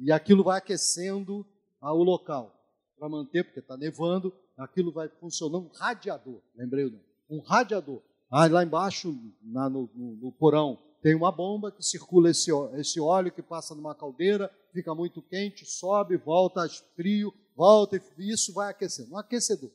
[0.00, 1.46] e aquilo vai aquecendo
[1.80, 2.52] ao local
[2.98, 8.02] para manter, porque está nevando, aquilo vai funcionando um radiador, lembrei o nome, um radiador.
[8.30, 13.00] Ah, lá embaixo, na, no, no, no, porão, tem uma bomba que circula esse, esse
[13.00, 18.70] óleo que passa numa caldeira, fica muito quente, sobe, volta frio, volta e isso vai
[18.70, 19.70] aquecendo, um aquecedor.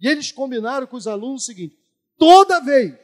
[0.00, 1.78] E eles combinaram com os alunos o seguinte:
[2.18, 2.94] toda vez,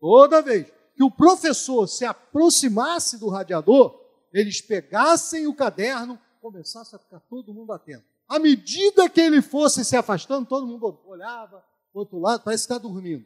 [0.00, 4.00] toda vez que o professor se aproximasse do radiador,
[4.32, 8.04] eles pegassem o caderno começasse a ficar todo mundo atento.
[8.28, 12.66] À medida que ele fosse se afastando, todo mundo olhava para o outro lado, parece
[12.66, 13.24] que está dormindo.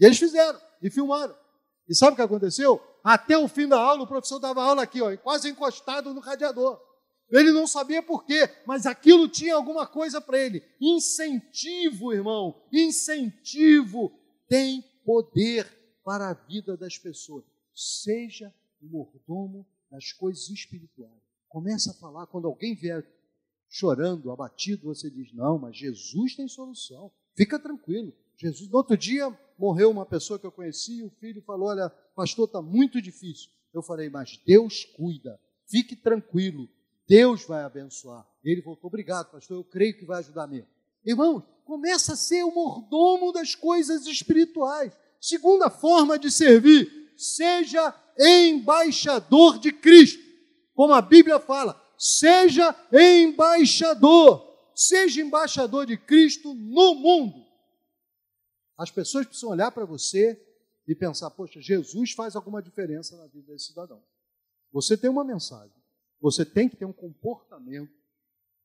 [0.00, 1.34] E eles fizeram, e filmaram.
[1.86, 2.80] E sabe o que aconteceu?
[3.04, 6.80] Até o fim da aula, o professor dava aula aqui, ó, quase encostado no radiador.
[7.30, 10.62] Ele não sabia por quê, mas aquilo tinha alguma coisa para ele.
[10.80, 14.12] Incentivo, irmão, incentivo
[14.48, 15.66] tem poder
[16.04, 17.44] para a vida das pessoas.
[17.74, 21.20] Seja o mordomo das coisas espirituais.
[21.48, 23.04] Começa a falar, quando alguém vier
[23.68, 27.10] chorando, abatido, você diz: Não, mas Jesus tem solução.
[27.36, 28.12] Fica tranquilo.
[28.36, 31.88] Jesus, no outro dia, morreu uma pessoa que eu conheci, e o filho falou: Olha,
[32.14, 33.50] pastor, está muito difícil.
[33.72, 36.68] Eu falei: Mas Deus cuida, fique tranquilo,
[37.08, 38.26] Deus vai abençoar.
[38.44, 40.68] Ele voltou: Obrigado, pastor, eu creio que vai ajudar mesmo.
[41.04, 44.92] Irmãos, começa a ser o mordomo das coisas espirituais.
[45.20, 50.22] Segunda forma de servir, seja embaixador de Cristo.
[50.74, 54.44] Como a Bíblia fala, seja embaixador.
[54.74, 57.46] Seja embaixador de Cristo no mundo.
[58.76, 60.38] As pessoas precisam olhar para você
[60.86, 64.02] e pensar: poxa, Jesus faz alguma diferença na vida desse cidadão.
[64.70, 65.75] Você tem uma mensagem,
[66.26, 67.92] você tem que ter um comportamento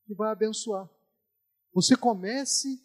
[0.08, 0.90] que vai abençoar.
[1.72, 2.84] Você comece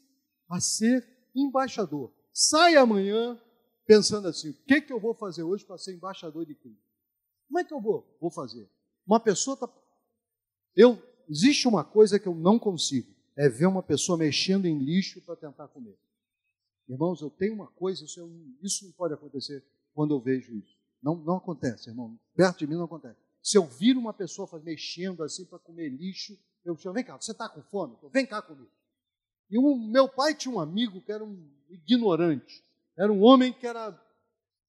[0.50, 1.02] a ser
[1.34, 2.12] embaixador.
[2.30, 3.40] Sai amanhã
[3.86, 6.84] pensando assim: o que, que eu vou fazer hoje para ser embaixador de Cristo?
[7.48, 8.18] Como é que eu vou?
[8.20, 8.68] Vou fazer.
[9.06, 9.66] Uma pessoa está.
[10.76, 15.22] Eu existe uma coisa que eu não consigo, é ver uma pessoa mexendo em lixo
[15.22, 15.98] para tentar comer.
[16.86, 20.76] Irmãos, eu tenho uma coisa, isso, não pode acontecer quando eu vejo isso.
[21.02, 22.20] Não, não acontece, irmão.
[22.34, 23.25] Perto de mim não acontece.
[23.46, 27.30] Se eu vir uma pessoa mexendo assim para comer lixo, eu chamo, vem cá, você
[27.30, 27.96] está com fome?
[28.12, 28.68] Vem cá comigo.
[29.48, 32.60] E o meu pai tinha um amigo que era um ignorante.
[32.98, 33.96] Era um homem que era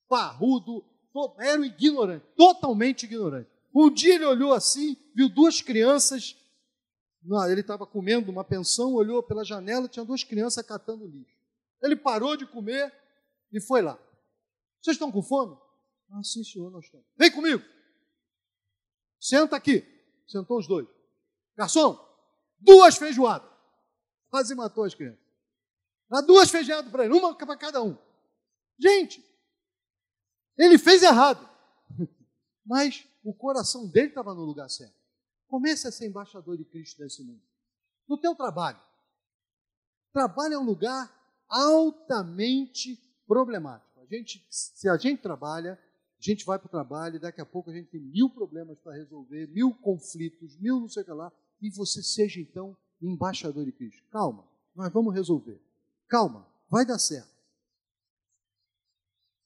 [0.08, 0.86] parrudo,
[1.40, 3.50] era um ignorante, totalmente ignorante.
[3.74, 6.38] Um dia ele olhou assim, viu duas crianças,
[7.50, 11.36] ele estava comendo uma pensão, olhou pela janela, tinha duas crianças catando lixo.
[11.82, 12.94] Ele parou de comer
[13.52, 13.98] e foi lá.
[14.80, 15.58] Vocês estão com fome?
[16.12, 17.08] Ah, sim, senhor, nós estamos.
[17.18, 17.64] Vem comigo.
[19.20, 19.86] Senta aqui.
[20.28, 20.88] Sentou os dois.
[21.56, 21.98] Garçom,
[22.60, 23.50] duas feijoadas.
[24.30, 25.26] Quase matou as crianças.
[26.10, 27.98] Dá duas feijoadas para ele, uma para cada um.
[28.80, 29.24] Gente,
[30.58, 31.48] ele fez errado.
[32.66, 34.96] Mas o coração dele estava no lugar certo.
[35.48, 37.42] Comece a ser embaixador de Cristo nesse mundo.
[38.08, 38.80] No teu trabalho.
[40.14, 41.14] Trabalho é um lugar
[41.48, 44.00] altamente problemático.
[44.00, 45.80] A gente, se a gente trabalha,
[46.20, 48.80] a gente vai para o trabalho e daqui a pouco a gente tem mil problemas
[48.80, 53.66] para resolver, mil conflitos, mil não sei o que lá, e você seja então embaixador
[53.66, 54.04] de Cristo.
[54.10, 54.44] Calma,
[54.76, 55.62] nós vamos resolver.
[56.08, 57.38] Calma, vai dar certo.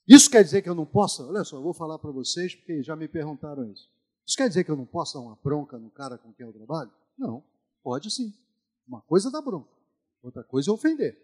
[0.07, 1.27] Isso quer dizer que eu não posso?
[1.27, 3.89] Olha só, eu vou falar para vocês porque já me perguntaram isso.
[4.25, 6.53] Isso quer dizer que eu não posso dar uma bronca no cara com quem eu
[6.53, 6.91] trabalho?
[7.17, 7.43] Não,
[7.83, 8.33] pode sim.
[8.87, 9.69] Uma coisa é dar bronca,
[10.21, 11.17] outra coisa é ofender.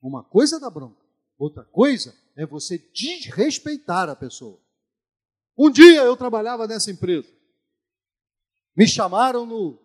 [0.00, 1.00] Uma coisa é dar bronca,
[1.38, 4.61] outra coisa é você desrespeitar a pessoa.
[5.56, 7.28] Um dia eu trabalhava nessa empresa.
[8.76, 9.78] Me chamaram no,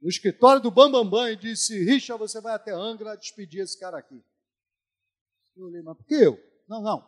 [0.00, 3.78] no escritório do Bambambam Bam, Bam e disse: Richard, você vai até Angra despedir esse
[3.78, 4.22] cara aqui.
[5.54, 6.38] Eu olhei, mas por que eu?
[6.66, 7.06] Não, não.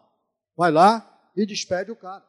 [0.56, 2.24] Vai lá e despede o cara.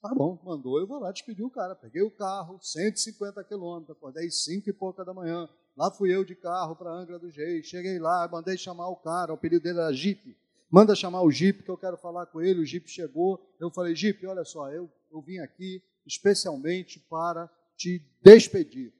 [0.00, 1.74] Tá bom, mandou, eu vou lá despedir o cara.
[1.74, 5.48] Peguei o carro, 150 quilômetros, acordei 5 e pouca da manhã.
[5.76, 7.66] Lá fui eu de carro para Angra dos Reis.
[7.66, 10.36] Cheguei lá, mandei chamar o cara, o pedido dele era Jeep.
[10.70, 12.60] Manda chamar o Jeep que eu quero falar com ele.
[12.60, 13.40] O Jeep chegou.
[13.58, 18.92] Eu falei, Jeep, olha só, eu, eu vim aqui especialmente para te despedir.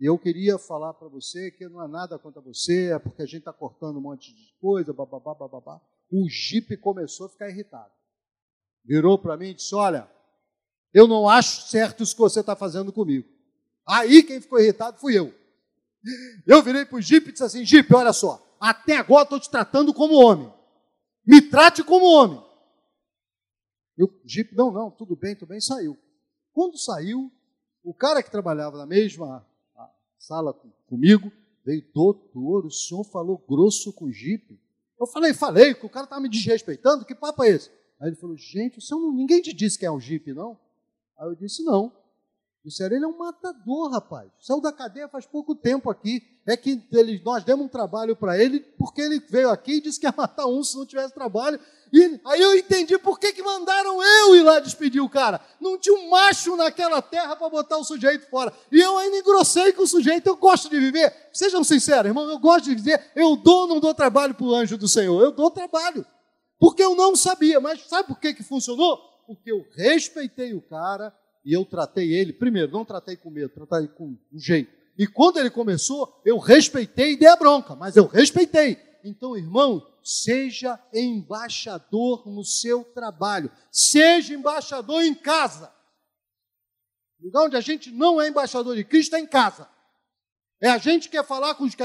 [0.00, 3.26] E eu queria falar para você que não é nada contra você, é porque a
[3.26, 5.80] gente está cortando um monte de coisa, bababá, bababá.
[6.10, 7.92] O Jeep começou a ficar irritado.
[8.84, 10.08] Virou para mim e disse: Olha,
[10.94, 13.28] eu não acho certo isso que você está fazendo comigo.
[13.86, 15.34] Aí quem ficou irritado fui eu.
[16.46, 19.50] Eu virei para o Jeep e disse assim: Jeep, olha só, até agora estou te
[19.50, 20.59] tratando como homem.
[21.26, 22.42] Me trate como homem.
[23.96, 25.98] E o Jeep, não, não, tudo bem, tudo bem, saiu.
[26.52, 27.30] Quando saiu,
[27.82, 29.46] o cara que trabalhava na mesma
[30.18, 30.52] sala
[30.86, 31.30] comigo,
[31.64, 34.58] veio, doutor, o senhor falou grosso com o Jeep.
[34.98, 37.70] Eu falei, falei, que o cara estava me desrespeitando, que papo é esse?
[38.00, 40.58] Aí ele falou, gente, o senhor ninguém te disse que é um Jeep, não?
[41.18, 41.92] Aí eu disse, não.
[42.62, 44.30] Disseram, ele é um matador, rapaz.
[44.38, 46.22] Saiu da cadeia faz pouco tempo aqui.
[46.46, 46.82] É que
[47.24, 50.46] nós demos um trabalho para ele, porque ele veio aqui e disse que ia matar
[50.46, 51.58] um se não tivesse trabalho.
[51.92, 55.40] E aí eu entendi por que, que mandaram eu ir lá despedir o cara.
[55.58, 58.52] Não tinha um macho naquela terra para botar o sujeito fora.
[58.70, 60.26] E eu ainda engrossei com o sujeito.
[60.26, 61.14] Eu gosto de viver.
[61.32, 64.54] Sejam sinceros, irmão, eu gosto de dizer, eu dou ou não dou trabalho para o
[64.54, 65.22] anjo do Senhor?
[65.22, 66.04] Eu dou trabalho.
[66.58, 67.58] Porque eu não sabia.
[67.58, 68.98] Mas sabe por que, que funcionou?
[69.26, 73.88] Porque eu respeitei o cara e eu tratei ele, primeiro, não tratei com medo, tratei
[73.88, 74.70] com um jeito.
[74.98, 78.78] E quando ele começou, eu respeitei e dei a bronca, mas eu respeitei.
[79.02, 85.72] Então, irmão, seja embaixador no seu trabalho, seja embaixador em casa.
[87.20, 89.68] Lugar onde a gente não é embaixador de Cristo é em casa.
[90.60, 91.82] É a gente que quer falar com os que.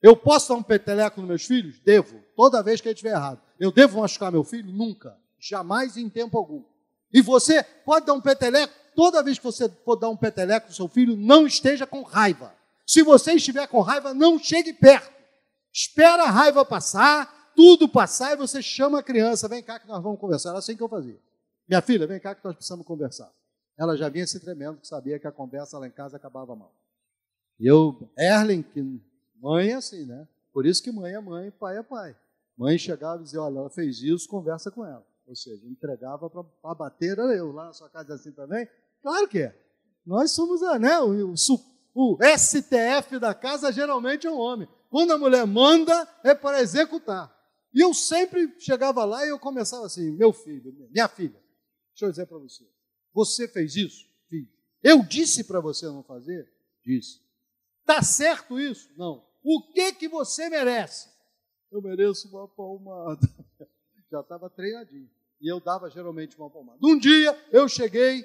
[0.00, 1.80] Eu posso dar um peteleco nos meus filhos?
[1.80, 3.42] Devo, toda vez que ele estiver errado.
[3.58, 4.72] Eu devo machucar meu filho?
[4.72, 6.64] Nunca, jamais em tempo algum.
[7.12, 10.72] E você pode dar um peteleco, toda vez que você for dar um peteleco para
[10.72, 12.54] o seu filho, não esteja com raiva.
[12.86, 15.12] Se você estiver com raiva, não chegue perto.
[15.72, 20.02] Espera a raiva passar, tudo passar, e você chama a criança, vem cá que nós
[20.02, 20.50] vamos conversar.
[20.50, 21.18] Era assim que eu fazia.
[21.68, 23.30] Minha filha, vem cá que nós precisamos conversar.
[23.76, 26.72] Ela já vinha se tremendo, que sabia que a conversa lá em casa acabava mal.
[27.60, 28.82] E eu, Erlen, que
[29.40, 30.26] mãe é assim, né?
[30.52, 32.16] Por isso que mãe é mãe, pai é pai.
[32.56, 35.06] Mãe chegava e dizia, olha, ela fez isso, conversa com ela.
[35.28, 37.52] Ou seja, entregava para bater, era eu.
[37.52, 38.66] Lá na sua casa assim também?
[39.02, 39.68] Claro que é.
[40.06, 41.34] Nós somos né, o,
[41.94, 44.66] o, STF da casa geralmente é o homem.
[44.88, 47.30] Quando a mulher manda, é para executar.
[47.74, 51.38] E eu sempre chegava lá e eu começava assim: meu filho, minha filha,
[51.90, 52.64] deixa eu dizer para você.
[53.12, 54.06] Você fez isso?
[54.30, 54.48] Fiz.
[54.82, 56.50] Eu disse para você não fazer?
[56.82, 57.20] Disse.
[57.80, 58.88] Está certo isso?
[58.96, 59.22] Não.
[59.44, 61.10] O que que você merece?
[61.70, 63.20] Eu mereço uma palmada.
[64.10, 65.17] Já estava treinadinho.
[65.40, 66.78] E eu dava geralmente uma palmada.
[66.82, 68.24] Um dia eu cheguei,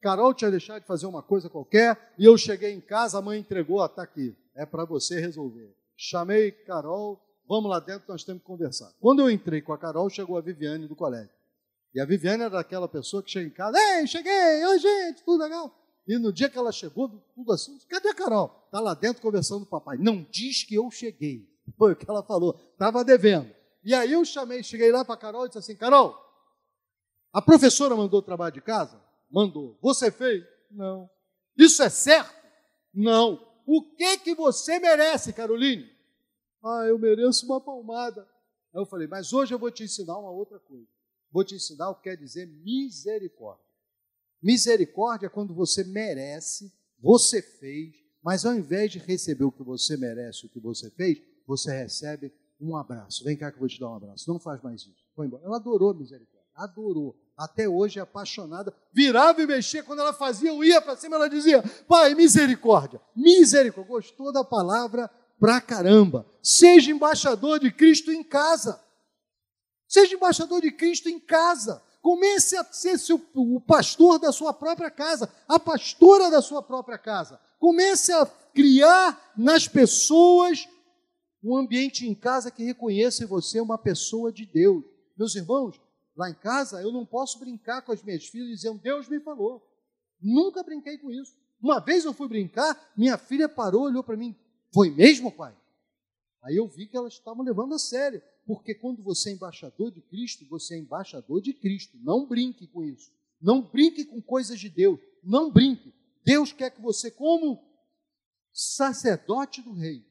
[0.00, 3.40] Carol tinha deixado de fazer uma coisa qualquer, e eu cheguei em casa, a mãe
[3.40, 5.74] entregou, está aqui, é para você resolver.
[5.96, 8.92] Chamei Carol, vamos lá dentro, nós temos que conversar.
[9.00, 11.30] Quando eu entrei com a Carol, chegou a Viviane do colégio.
[11.94, 15.42] E a Viviane era aquela pessoa que chega em casa, ei, cheguei, oi gente, tudo
[15.42, 15.70] legal?
[16.06, 18.62] E no dia que ela chegou, tudo assim, cadê a Carol?
[18.66, 19.98] Está lá dentro conversando com o papai.
[19.98, 21.48] Não diz que eu cheguei.
[21.76, 23.48] Foi o que ela falou, estava devendo.
[23.84, 26.16] E aí eu chamei, cheguei lá para a Carol e disse assim, Carol,
[27.32, 29.00] a professora mandou o trabalho de casa?
[29.30, 29.78] Mandou.
[29.80, 30.44] Você fez?
[30.70, 31.08] Não.
[31.56, 32.34] Isso é certo?
[32.92, 33.40] Não.
[33.66, 35.90] O que que você merece, Caroline?
[36.62, 38.22] Ah, eu mereço uma palmada.
[38.74, 40.86] Aí eu falei, mas hoje eu vou te ensinar uma outra coisa.
[41.30, 43.64] Vou te ensinar o que quer dizer misericórdia.
[44.42, 49.96] Misericórdia é quando você merece, você fez, mas ao invés de receber o que você
[49.96, 53.24] merece, o que você fez, você recebe um abraço.
[53.24, 54.30] Vem cá que eu vou te dar um abraço.
[54.30, 55.08] Não faz mais isso.
[55.14, 55.44] Foi embora.
[55.44, 56.41] Ela adorou misericórdia.
[56.54, 57.16] Adorou.
[57.36, 58.74] Até hoje é apaixonada.
[58.92, 59.82] Virava e mexia.
[59.82, 63.00] Quando ela fazia, eu ia para cima, ela dizia: Pai, misericórdia.
[63.16, 63.92] Misericórdia.
[63.92, 66.26] Gostou da palavra pra caramba.
[66.42, 68.80] Seja embaixador de Cristo em casa.
[69.88, 71.82] Seja embaixador de Cristo em casa.
[72.00, 76.98] Comece a ser seu, o pastor da sua própria casa, a pastora da sua própria
[76.98, 77.40] casa.
[77.58, 80.68] Comece a criar nas pessoas
[81.42, 84.84] um ambiente em casa que reconheça em você uma pessoa de Deus.
[85.16, 85.80] Meus irmãos,
[86.16, 89.66] lá em casa eu não posso brincar com as minhas filhas dizendo Deus me falou.
[90.20, 91.36] Nunca brinquei com isso.
[91.60, 94.36] Uma vez eu fui brincar, minha filha parou, olhou para mim,
[94.72, 95.56] foi mesmo, pai?
[96.42, 100.00] Aí eu vi que elas estavam levando a sério, porque quando você é embaixador de
[100.00, 101.96] Cristo, você é embaixador de Cristo.
[102.02, 103.12] Não brinque com isso.
[103.40, 104.98] Não brinque com coisas de Deus.
[105.22, 105.94] Não brinque.
[106.24, 107.62] Deus quer que você, como
[108.52, 110.04] sacerdote do rei,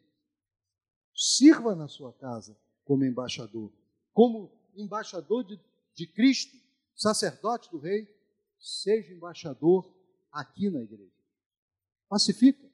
[1.14, 3.72] Sirva na sua casa como embaixador.
[4.12, 5.60] Como embaixador de,
[5.94, 6.56] de Cristo,
[6.96, 8.08] sacerdote do rei,
[8.60, 9.92] seja embaixador
[10.32, 11.12] aqui na igreja.
[12.08, 12.70] Pacifica.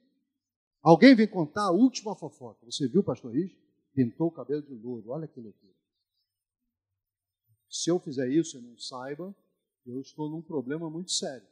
[0.82, 2.64] Alguém vem contar a última fofoca.
[2.66, 3.52] Você viu pastor Riz?
[3.94, 5.10] Pintou o cabelo de louro.
[5.10, 5.74] Olha que loucura.
[7.68, 9.34] Se eu fizer isso e não saiba,
[9.84, 11.46] eu estou num problema muito sério.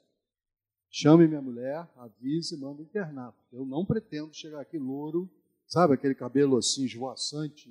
[0.89, 3.35] Chame minha mulher, avise e manda internar.
[3.53, 5.31] Eu não pretendo chegar aqui louro
[5.67, 7.69] Sabe aquele cabelo assim esvoaçante,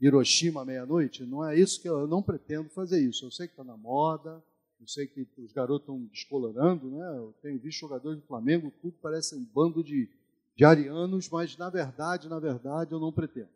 [0.00, 1.24] Hiroshima meia-noite?
[1.24, 3.24] Não é isso que eu, eu, não pretendo fazer isso.
[3.24, 4.42] Eu sei que está na moda,
[4.80, 7.18] eu sei que os garotos estão descolorando, né?
[7.18, 10.08] Eu tenho visto jogadores do Flamengo, tudo parece um bando de,
[10.54, 13.50] de arianos, mas na verdade, na verdade, eu não pretendo.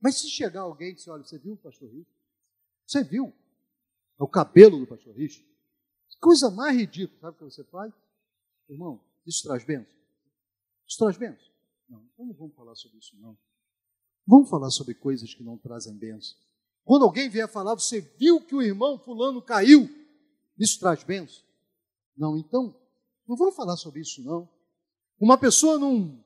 [0.00, 2.10] Mas se chegar alguém e dizer, olha, você viu o pastor Richo?
[2.86, 3.32] Você viu?
[4.18, 5.44] É o cabelo do pastor Richo?
[6.20, 7.92] Coisa mais ridícula, sabe o que você faz?
[8.68, 9.92] Irmão, isso traz bênção.
[10.86, 11.52] Isso traz bênção.
[11.88, 13.36] Não, então não vamos falar sobre isso, não.
[14.26, 16.36] Vamos falar sobre coisas que não trazem bênção.
[16.84, 19.88] Quando alguém vier falar, você viu que o irmão fulano caiu,
[20.58, 21.42] isso traz bênção?
[22.16, 22.74] Não, então,
[23.26, 24.48] não vamos falar sobre isso, não.
[25.18, 26.20] Uma pessoa num,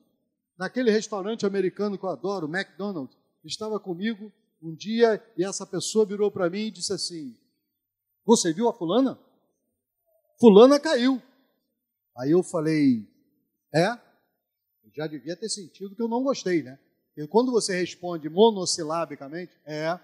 [0.57, 4.31] naquele restaurante americano que eu adoro, McDonald's, estava comigo
[4.61, 7.37] um dia e essa pessoa virou para mim e disse assim:
[8.25, 9.17] Você viu a fulana?
[10.39, 11.21] Fulana caiu.
[12.17, 13.07] Aí eu falei:
[13.73, 14.07] É?
[14.97, 16.79] já devia ter sentido que eu não gostei, né?
[17.17, 19.99] E quando você responde monossilabicamente, é,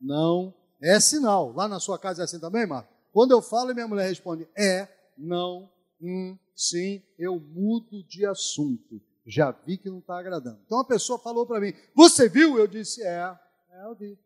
[0.00, 0.52] não,
[0.82, 1.52] é sinal.
[1.52, 2.92] Lá na sua casa é assim também, Marco?
[3.12, 9.00] Quando eu falo e minha mulher responde é, não, hum, sim, eu mudo de assunto.
[9.24, 10.60] Já vi que não está agradando.
[10.66, 12.58] Então a pessoa falou para mim: Você viu?
[12.58, 13.36] Eu disse: É,
[13.70, 14.18] é, eu vi.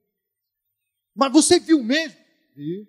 [1.15, 2.19] Mas você viu mesmo?
[2.57, 2.89] Vi.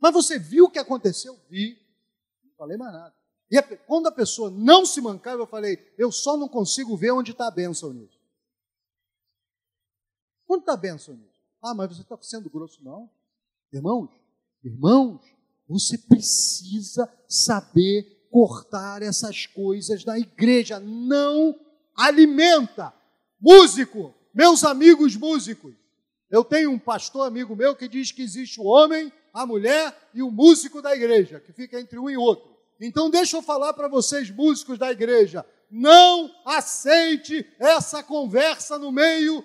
[0.00, 1.38] Mas você viu o que aconteceu?
[1.48, 1.78] Vi.
[2.44, 3.14] Não falei mais nada.
[3.50, 7.12] E a, quando a pessoa não se mancava, eu falei, eu só não consigo ver
[7.12, 8.13] onde está a bênção nisso.
[10.48, 11.34] Onde está a bênção nisso?
[11.62, 13.10] Ah, mas você está sendo grosso, não.
[13.72, 14.10] Irmãos,
[14.62, 15.20] irmãos,
[15.68, 20.78] você precisa saber cortar essas coisas na igreja.
[20.78, 21.58] Não
[21.96, 22.92] alimenta.
[23.40, 25.74] Músico, meus amigos músicos.
[26.30, 30.22] Eu tenho um pastor amigo meu que diz que existe o homem, a mulher e
[30.22, 32.54] o músico da igreja, que fica entre um e outro.
[32.80, 39.44] Então, deixa eu falar para vocês, músicos da igreja: não aceite essa conversa no meio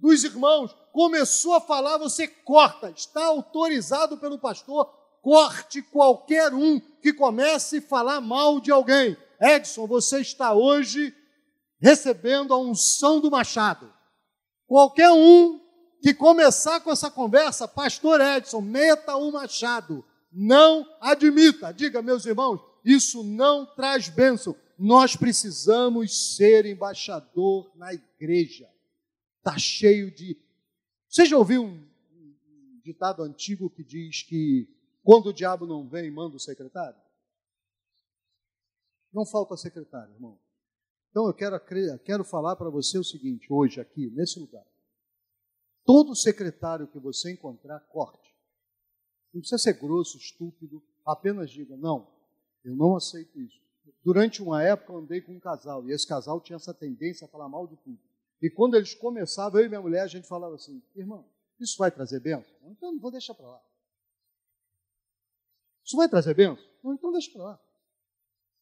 [0.00, 0.74] dos irmãos.
[0.92, 2.90] Começou a falar, você corta.
[2.90, 4.86] Está autorizado pelo pastor,
[5.22, 9.16] corte qualquer um que comece a falar mal de alguém.
[9.40, 11.14] Edson, você está hoje
[11.80, 13.92] recebendo a unção do machado.
[14.66, 15.60] Qualquer um
[16.02, 20.04] que começar com essa conversa, pastor Edson, meta o machado.
[20.32, 21.72] Não admita.
[21.72, 24.54] Diga, meus irmãos, isso não traz bênção.
[24.78, 28.68] Nós precisamos ser embaixador na igreja.
[29.48, 30.38] Está cheio de.
[31.08, 31.88] Você já ouviu um,
[32.84, 34.68] ditado antigo que diz que
[35.02, 37.00] quando o diabo não vem, manda o secretário?
[39.10, 40.38] Não falta secretário, irmão.
[41.10, 41.58] Então eu quero,
[42.04, 44.66] quero falar para você o seguinte, hoje, aqui, nesse lugar.
[45.82, 48.36] Todo secretário que você encontrar, corte.
[49.32, 52.06] Não precisa ser grosso, estúpido, apenas diga: não,
[52.62, 53.58] eu não aceito isso.
[54.04, 57.28] Durante uma época eu andei com um casal, e esse casal tinha essa tendência a
[57.28, 58.07] falar mal de tudo.
[58.40, 61.28] E quando eles começavam, eu e minha mulher, a gente falava assim: irmão,
[61.58, 62.54] isso vai trazer bênção?
[62.64, 63.62] Então não vou deixar para lá.
[65.84, 66.64] Isso vai trazer bênção?
[66.84, 67.60] Então deixa para lá.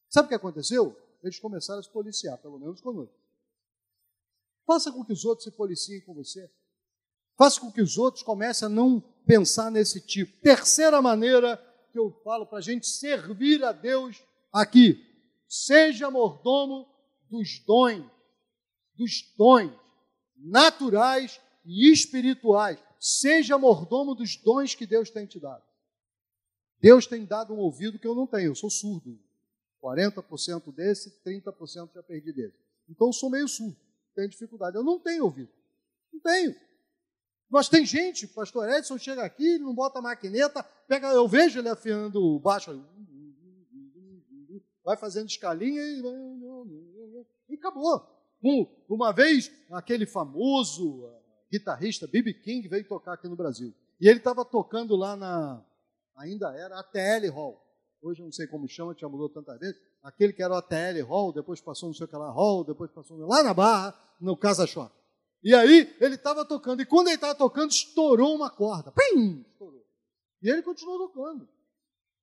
[0.09, 0.97] Sabe o que aconteceu?
[1.21, 3.15] Eles começaram a se policiar, pelo menos conosco.
[4.65, 6.49] Faça com que os outros se policiem com você.
[7.37, 10.41] Faça com que os outros comecem a não pensar nesse tipo.
[10.41, 11.57] Terceira maneira
[11.91, 15.03] que eu falo para a gente servir a Deus aqui.
[15.47, 16.87] Seja mordomo
[17.29, 18.05] dos dons,
[18.97, 19.71] dos dons
[20.35, 22.79] naturais e espirituais.
[22.99, 25.63] Seja mordomo dos dons que Deus tem te dado.
[26.79, 29.19] Deus tem dado um ouvido que eu não tenho, eu sou surdo.
[29.81, 32.53] 40% desse, 30% já perdi dele.
[32.89, 33.77] Então eu sou meio surdo,
[34.15, 34.75] tenho dificuldade.
[34.75, 35.51] Eu não tenho ouvido.
[36.11, 36.55] Não tenho.
[37.49, 41.27] Mas tem gente, o pastor Edson chega aqui, ele não bota a maquineta, pega, eu
[41.27, 42.83] vejo ele afiando o baixo,
[44.83, 46.01] vai fazendo escalinha e,
[47.49, 48.16] e acabou.
[48.89, 51.09] Uma vez, aquele famoso
[51.51, 52.33] guitarrista B.B.
[52.35, 53.73] King veio tocar aqui no Brasil.
[53.99, 55.65] E ele estava tocando lá na,
[56.15, 57.63] ainda era a TL Hall.
[58.01, 59.81] Hoje eu não sei como chama, já mudou tantas vezes.
[60.03, 62.91] Aquele que era o ATL Hall, depois passou não sei o que lá Hall, depois
[62.91, 64.93] passou lá na Barra, no Casa Shop.
[65.43, 68.91] E aí ele estava tocando, e quando ele estava tocando, estourou uma corda.
[68.91, 69.41] Pim!
[69.51, 69.85] Estourou.
[70.41, 71.47] E ele continuou tocando.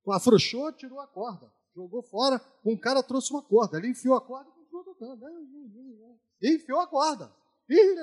[0.09, 3.79] Afrouxou, tirou a corda, jogou fora, um cara trouxe uma corda.
[3.79, 4.51] Ele enfiou a corda
[6.41, 6.49] e.
[6.49, 7.33] E enfiou a corda.
[7.69, 7.97] E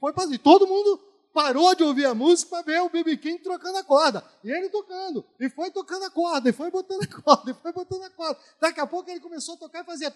[0.00, 1.00] foi para E todo mundo
[1.32, 4.24] parou de ouvir a música para ver o BB King trocando a corda.
[4.42, 5.24] E ele tocando.
[5.38, 8.40] E foi tocando a corda, e foi botando a corda, e foi botando a corda.
[8.60, 10.12] Daqui a pouco ele começou a tocar e fazia.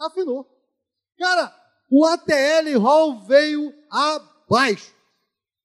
[0.00, 0.46] Afinou.
[1.18, 1.54] Cara,
[1.90, 4.94] o ATL Hall veio abaixo.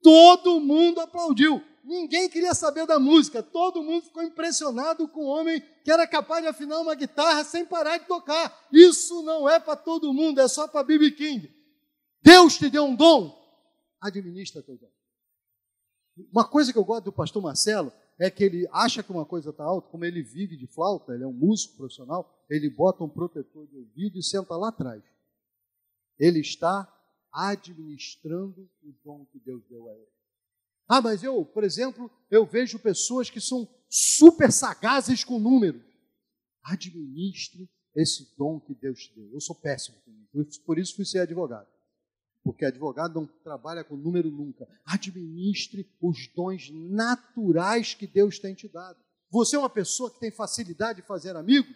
[0.02, 1.64] Todo mundo aplaudiu.
[1.90, 3.42] Ninguém queria saber da música.
[3.42, 7.66] Todo mundo ficou impressionado com o homem que era capaz de afinar uma guitarra sem
[7.66, 8.68] parar de tocar.
[8.72, 11.10] Isso não é para todo mundo, é só para B.B.
[11.14, 11.52] King.
[12.22, 13.36] Deus te deu um dom,
[14.00, 14.92] administra teu dom.
[16.32, 19.50] Uma coisa que eu gosto do pastor Marcelo é que ele acha que uma coisa
[19.50, 23.10] está alta, como ele vive de flauta, ele é um músico profissional, ele bota um
[23.10, 25.02] protetor de ouvido e senta lá atrás.
[26.20, 26.88] Ele está
[27.34, 30.19] administrando o dom que Deus deu a ele.
[30.90, 35.84] Ah, mas eu, por exemplo, eu vejo pessoas que são super sagazes com números.
[36.64, 39.32] Administre esse dom que Deus te deu.
[39.32, 41.68] Eu sou péssimo com isso, por isso fui ser advogado
[42.44, 44.68] porque advogado não trabalha com número nunca.
[44.86, 48.98] Administre os dons naturais que Deus tem te dado.
[49.30, 51.68] Você é uma pessoa que tem facilidade de fazer amigo?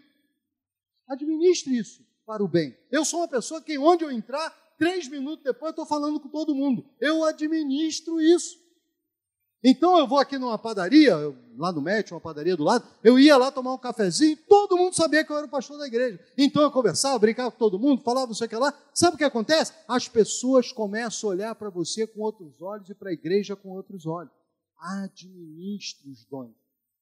[1.07, 2.75] Administre isso para o bem.
[2.89, 6.29] Eu sou uma pessoa que, onde eu entrar, três minutos depois eu estou falando com
[6.29, 6.83] todo mundo.
[6.99, 8.57] Eu administro isso.
[9.63, 11.15] Então eu vou aqui numa padaria,
[11.55, 14.93] lá no Médio, uma padaria do lado, eu ia lá tomar um cafezinho, todo mundo
[14.93, 16.19] sabia que eu era o pastor da igreja.
[16.37, 18.77] Então eu conversava, brincava com todo mundo, falava não sei o que lá.
[18.93, 19.71] Sabe o que acontece?
[19.87, 23.69] As pessoas começam a olhar para você com outros olhos e para a igreja com
[23.69, 24.33] outros olhos.
[24.77, 26.55] Administre os dons.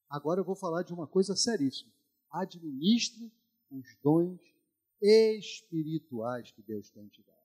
[0.08, 1.92] Agora eu vou falar de uma coisa seríssima.
[2.32, 3.34] Administre
[3.72, 4.40] os dons
[5.02, 7.38] espirituais que Deus tem te dado.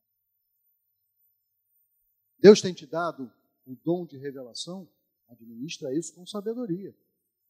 [2.38, 3.32] Deus tem te dado
[3.66, 4.86] o dom de revelação?
[5.28, 6.94] Administra isso com sabedoria.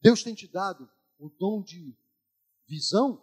[0.01, 1.95] Deus tem te dado o dom de
[2.67, 3.21] visão?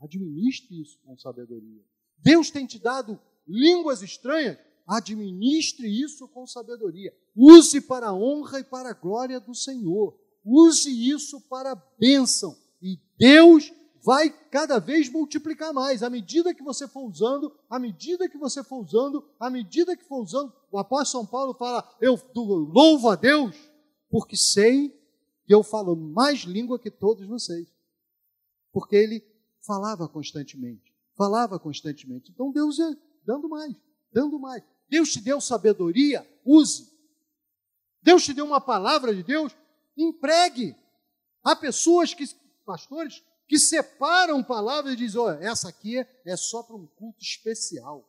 [0.00, 1.84] Administre isso com sabedoria.
[2.18, 4.58] Deus tem te dado línguas estranhas?
[4.86, 7.14] Administre isso com sabedoria.
[7.34, 10.18] Use para a honra e para a glória do Senhor.
[10.44, 12.56] Use isso para a bênção.
[12.80, 13.72] E Deus
[14.02, 16.02] vai cada vez multiplicar mais.
[16.02, 20.04] À medida que você for usando, à medida que você for usando, à medida que
[20.04, 23.56] for usando, o apóstolo São Paulo fala: Eu louvo a Deus,
[24.10, 24.88] porque sei
[25.44, 27.68] que eu falo mais língua que todos vocês.
[28.72, 29.24] Porque ele
[29.64, 32.30] falava constantemente, falava constantemente.
[32.32, 33.74] Então Deus ia dando mais.
[34.12, 34.62] dando mais.
[34.88, 36.90] Deus te deu sabedoria, use.
[38.02, 39.54] Deus te deu uma palavra de Deus,
[39.96, 40.74] empregue.
[41.44, 42.24] Há pessoas que,
[42.64, 48.08] pastores, que separam palavras e dizem: olha, essa aqui é só para um culto especial.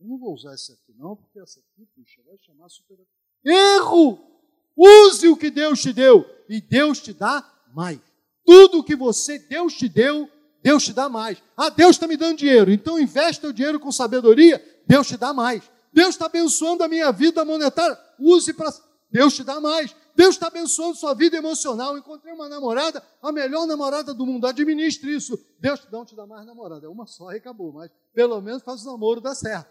[0.00, 2.98] Eu não vou usar essa aqui, não, porque essa aqui, puxa, vai chamar super.
[3.44, 4.32] Erro!
[4.76, 8.00] Use o que Deus te deu e Deus te dá mais.
[8.44, 10.28] Tudo que você, Deus te deu,
[10.62, 11.42] Deus te dá mais.
[11.56, 15.32] Ah, Deus está me dando dinheiro, então investe o dinheiro com sabedoria, Deus te dá
[15.32, 15.62] mais.
[15.92, 18.72] Deus está abençoando a minha vida monetária, use para.
[19.10, 19.94] Deus te dá mais.
[20.14, 21.96] Deus está abençoando sua vida emocional.
[21.96, 24.46] Encontrei uma namorada, a melhor namorada do mundo.
[24.46, 25.38] Administre isso.
[25.58, 26.86] Deus não te dá mais namorada.
[26.86, 27.72] É uma só e acabou.
[27.72, 29.70] Mas pelo menos faz o namoro dar certo.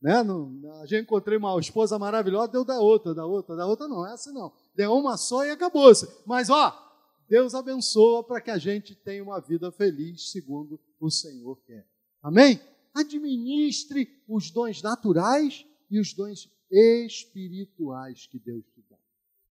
[0.00, 0.22] Né?
[0.22, 3.88] Não, a gente encontrei uma esposa maravilhosa, deu da outra, da outra, da outra.
[3.88, 4.52] Não, essa não.
[4.74, 6.08] Deu uma só e acabou-se.
[6.24, 6.72] Mas ó,
[7.28, 11.86] Deus abençoa para que a gente tenha uma vida feliz segundo o Senhor quer.
[12.22, 12.60] Amém?
[12.94, 18.77] Administre os dons naturais e os dons espirituais que Deus te.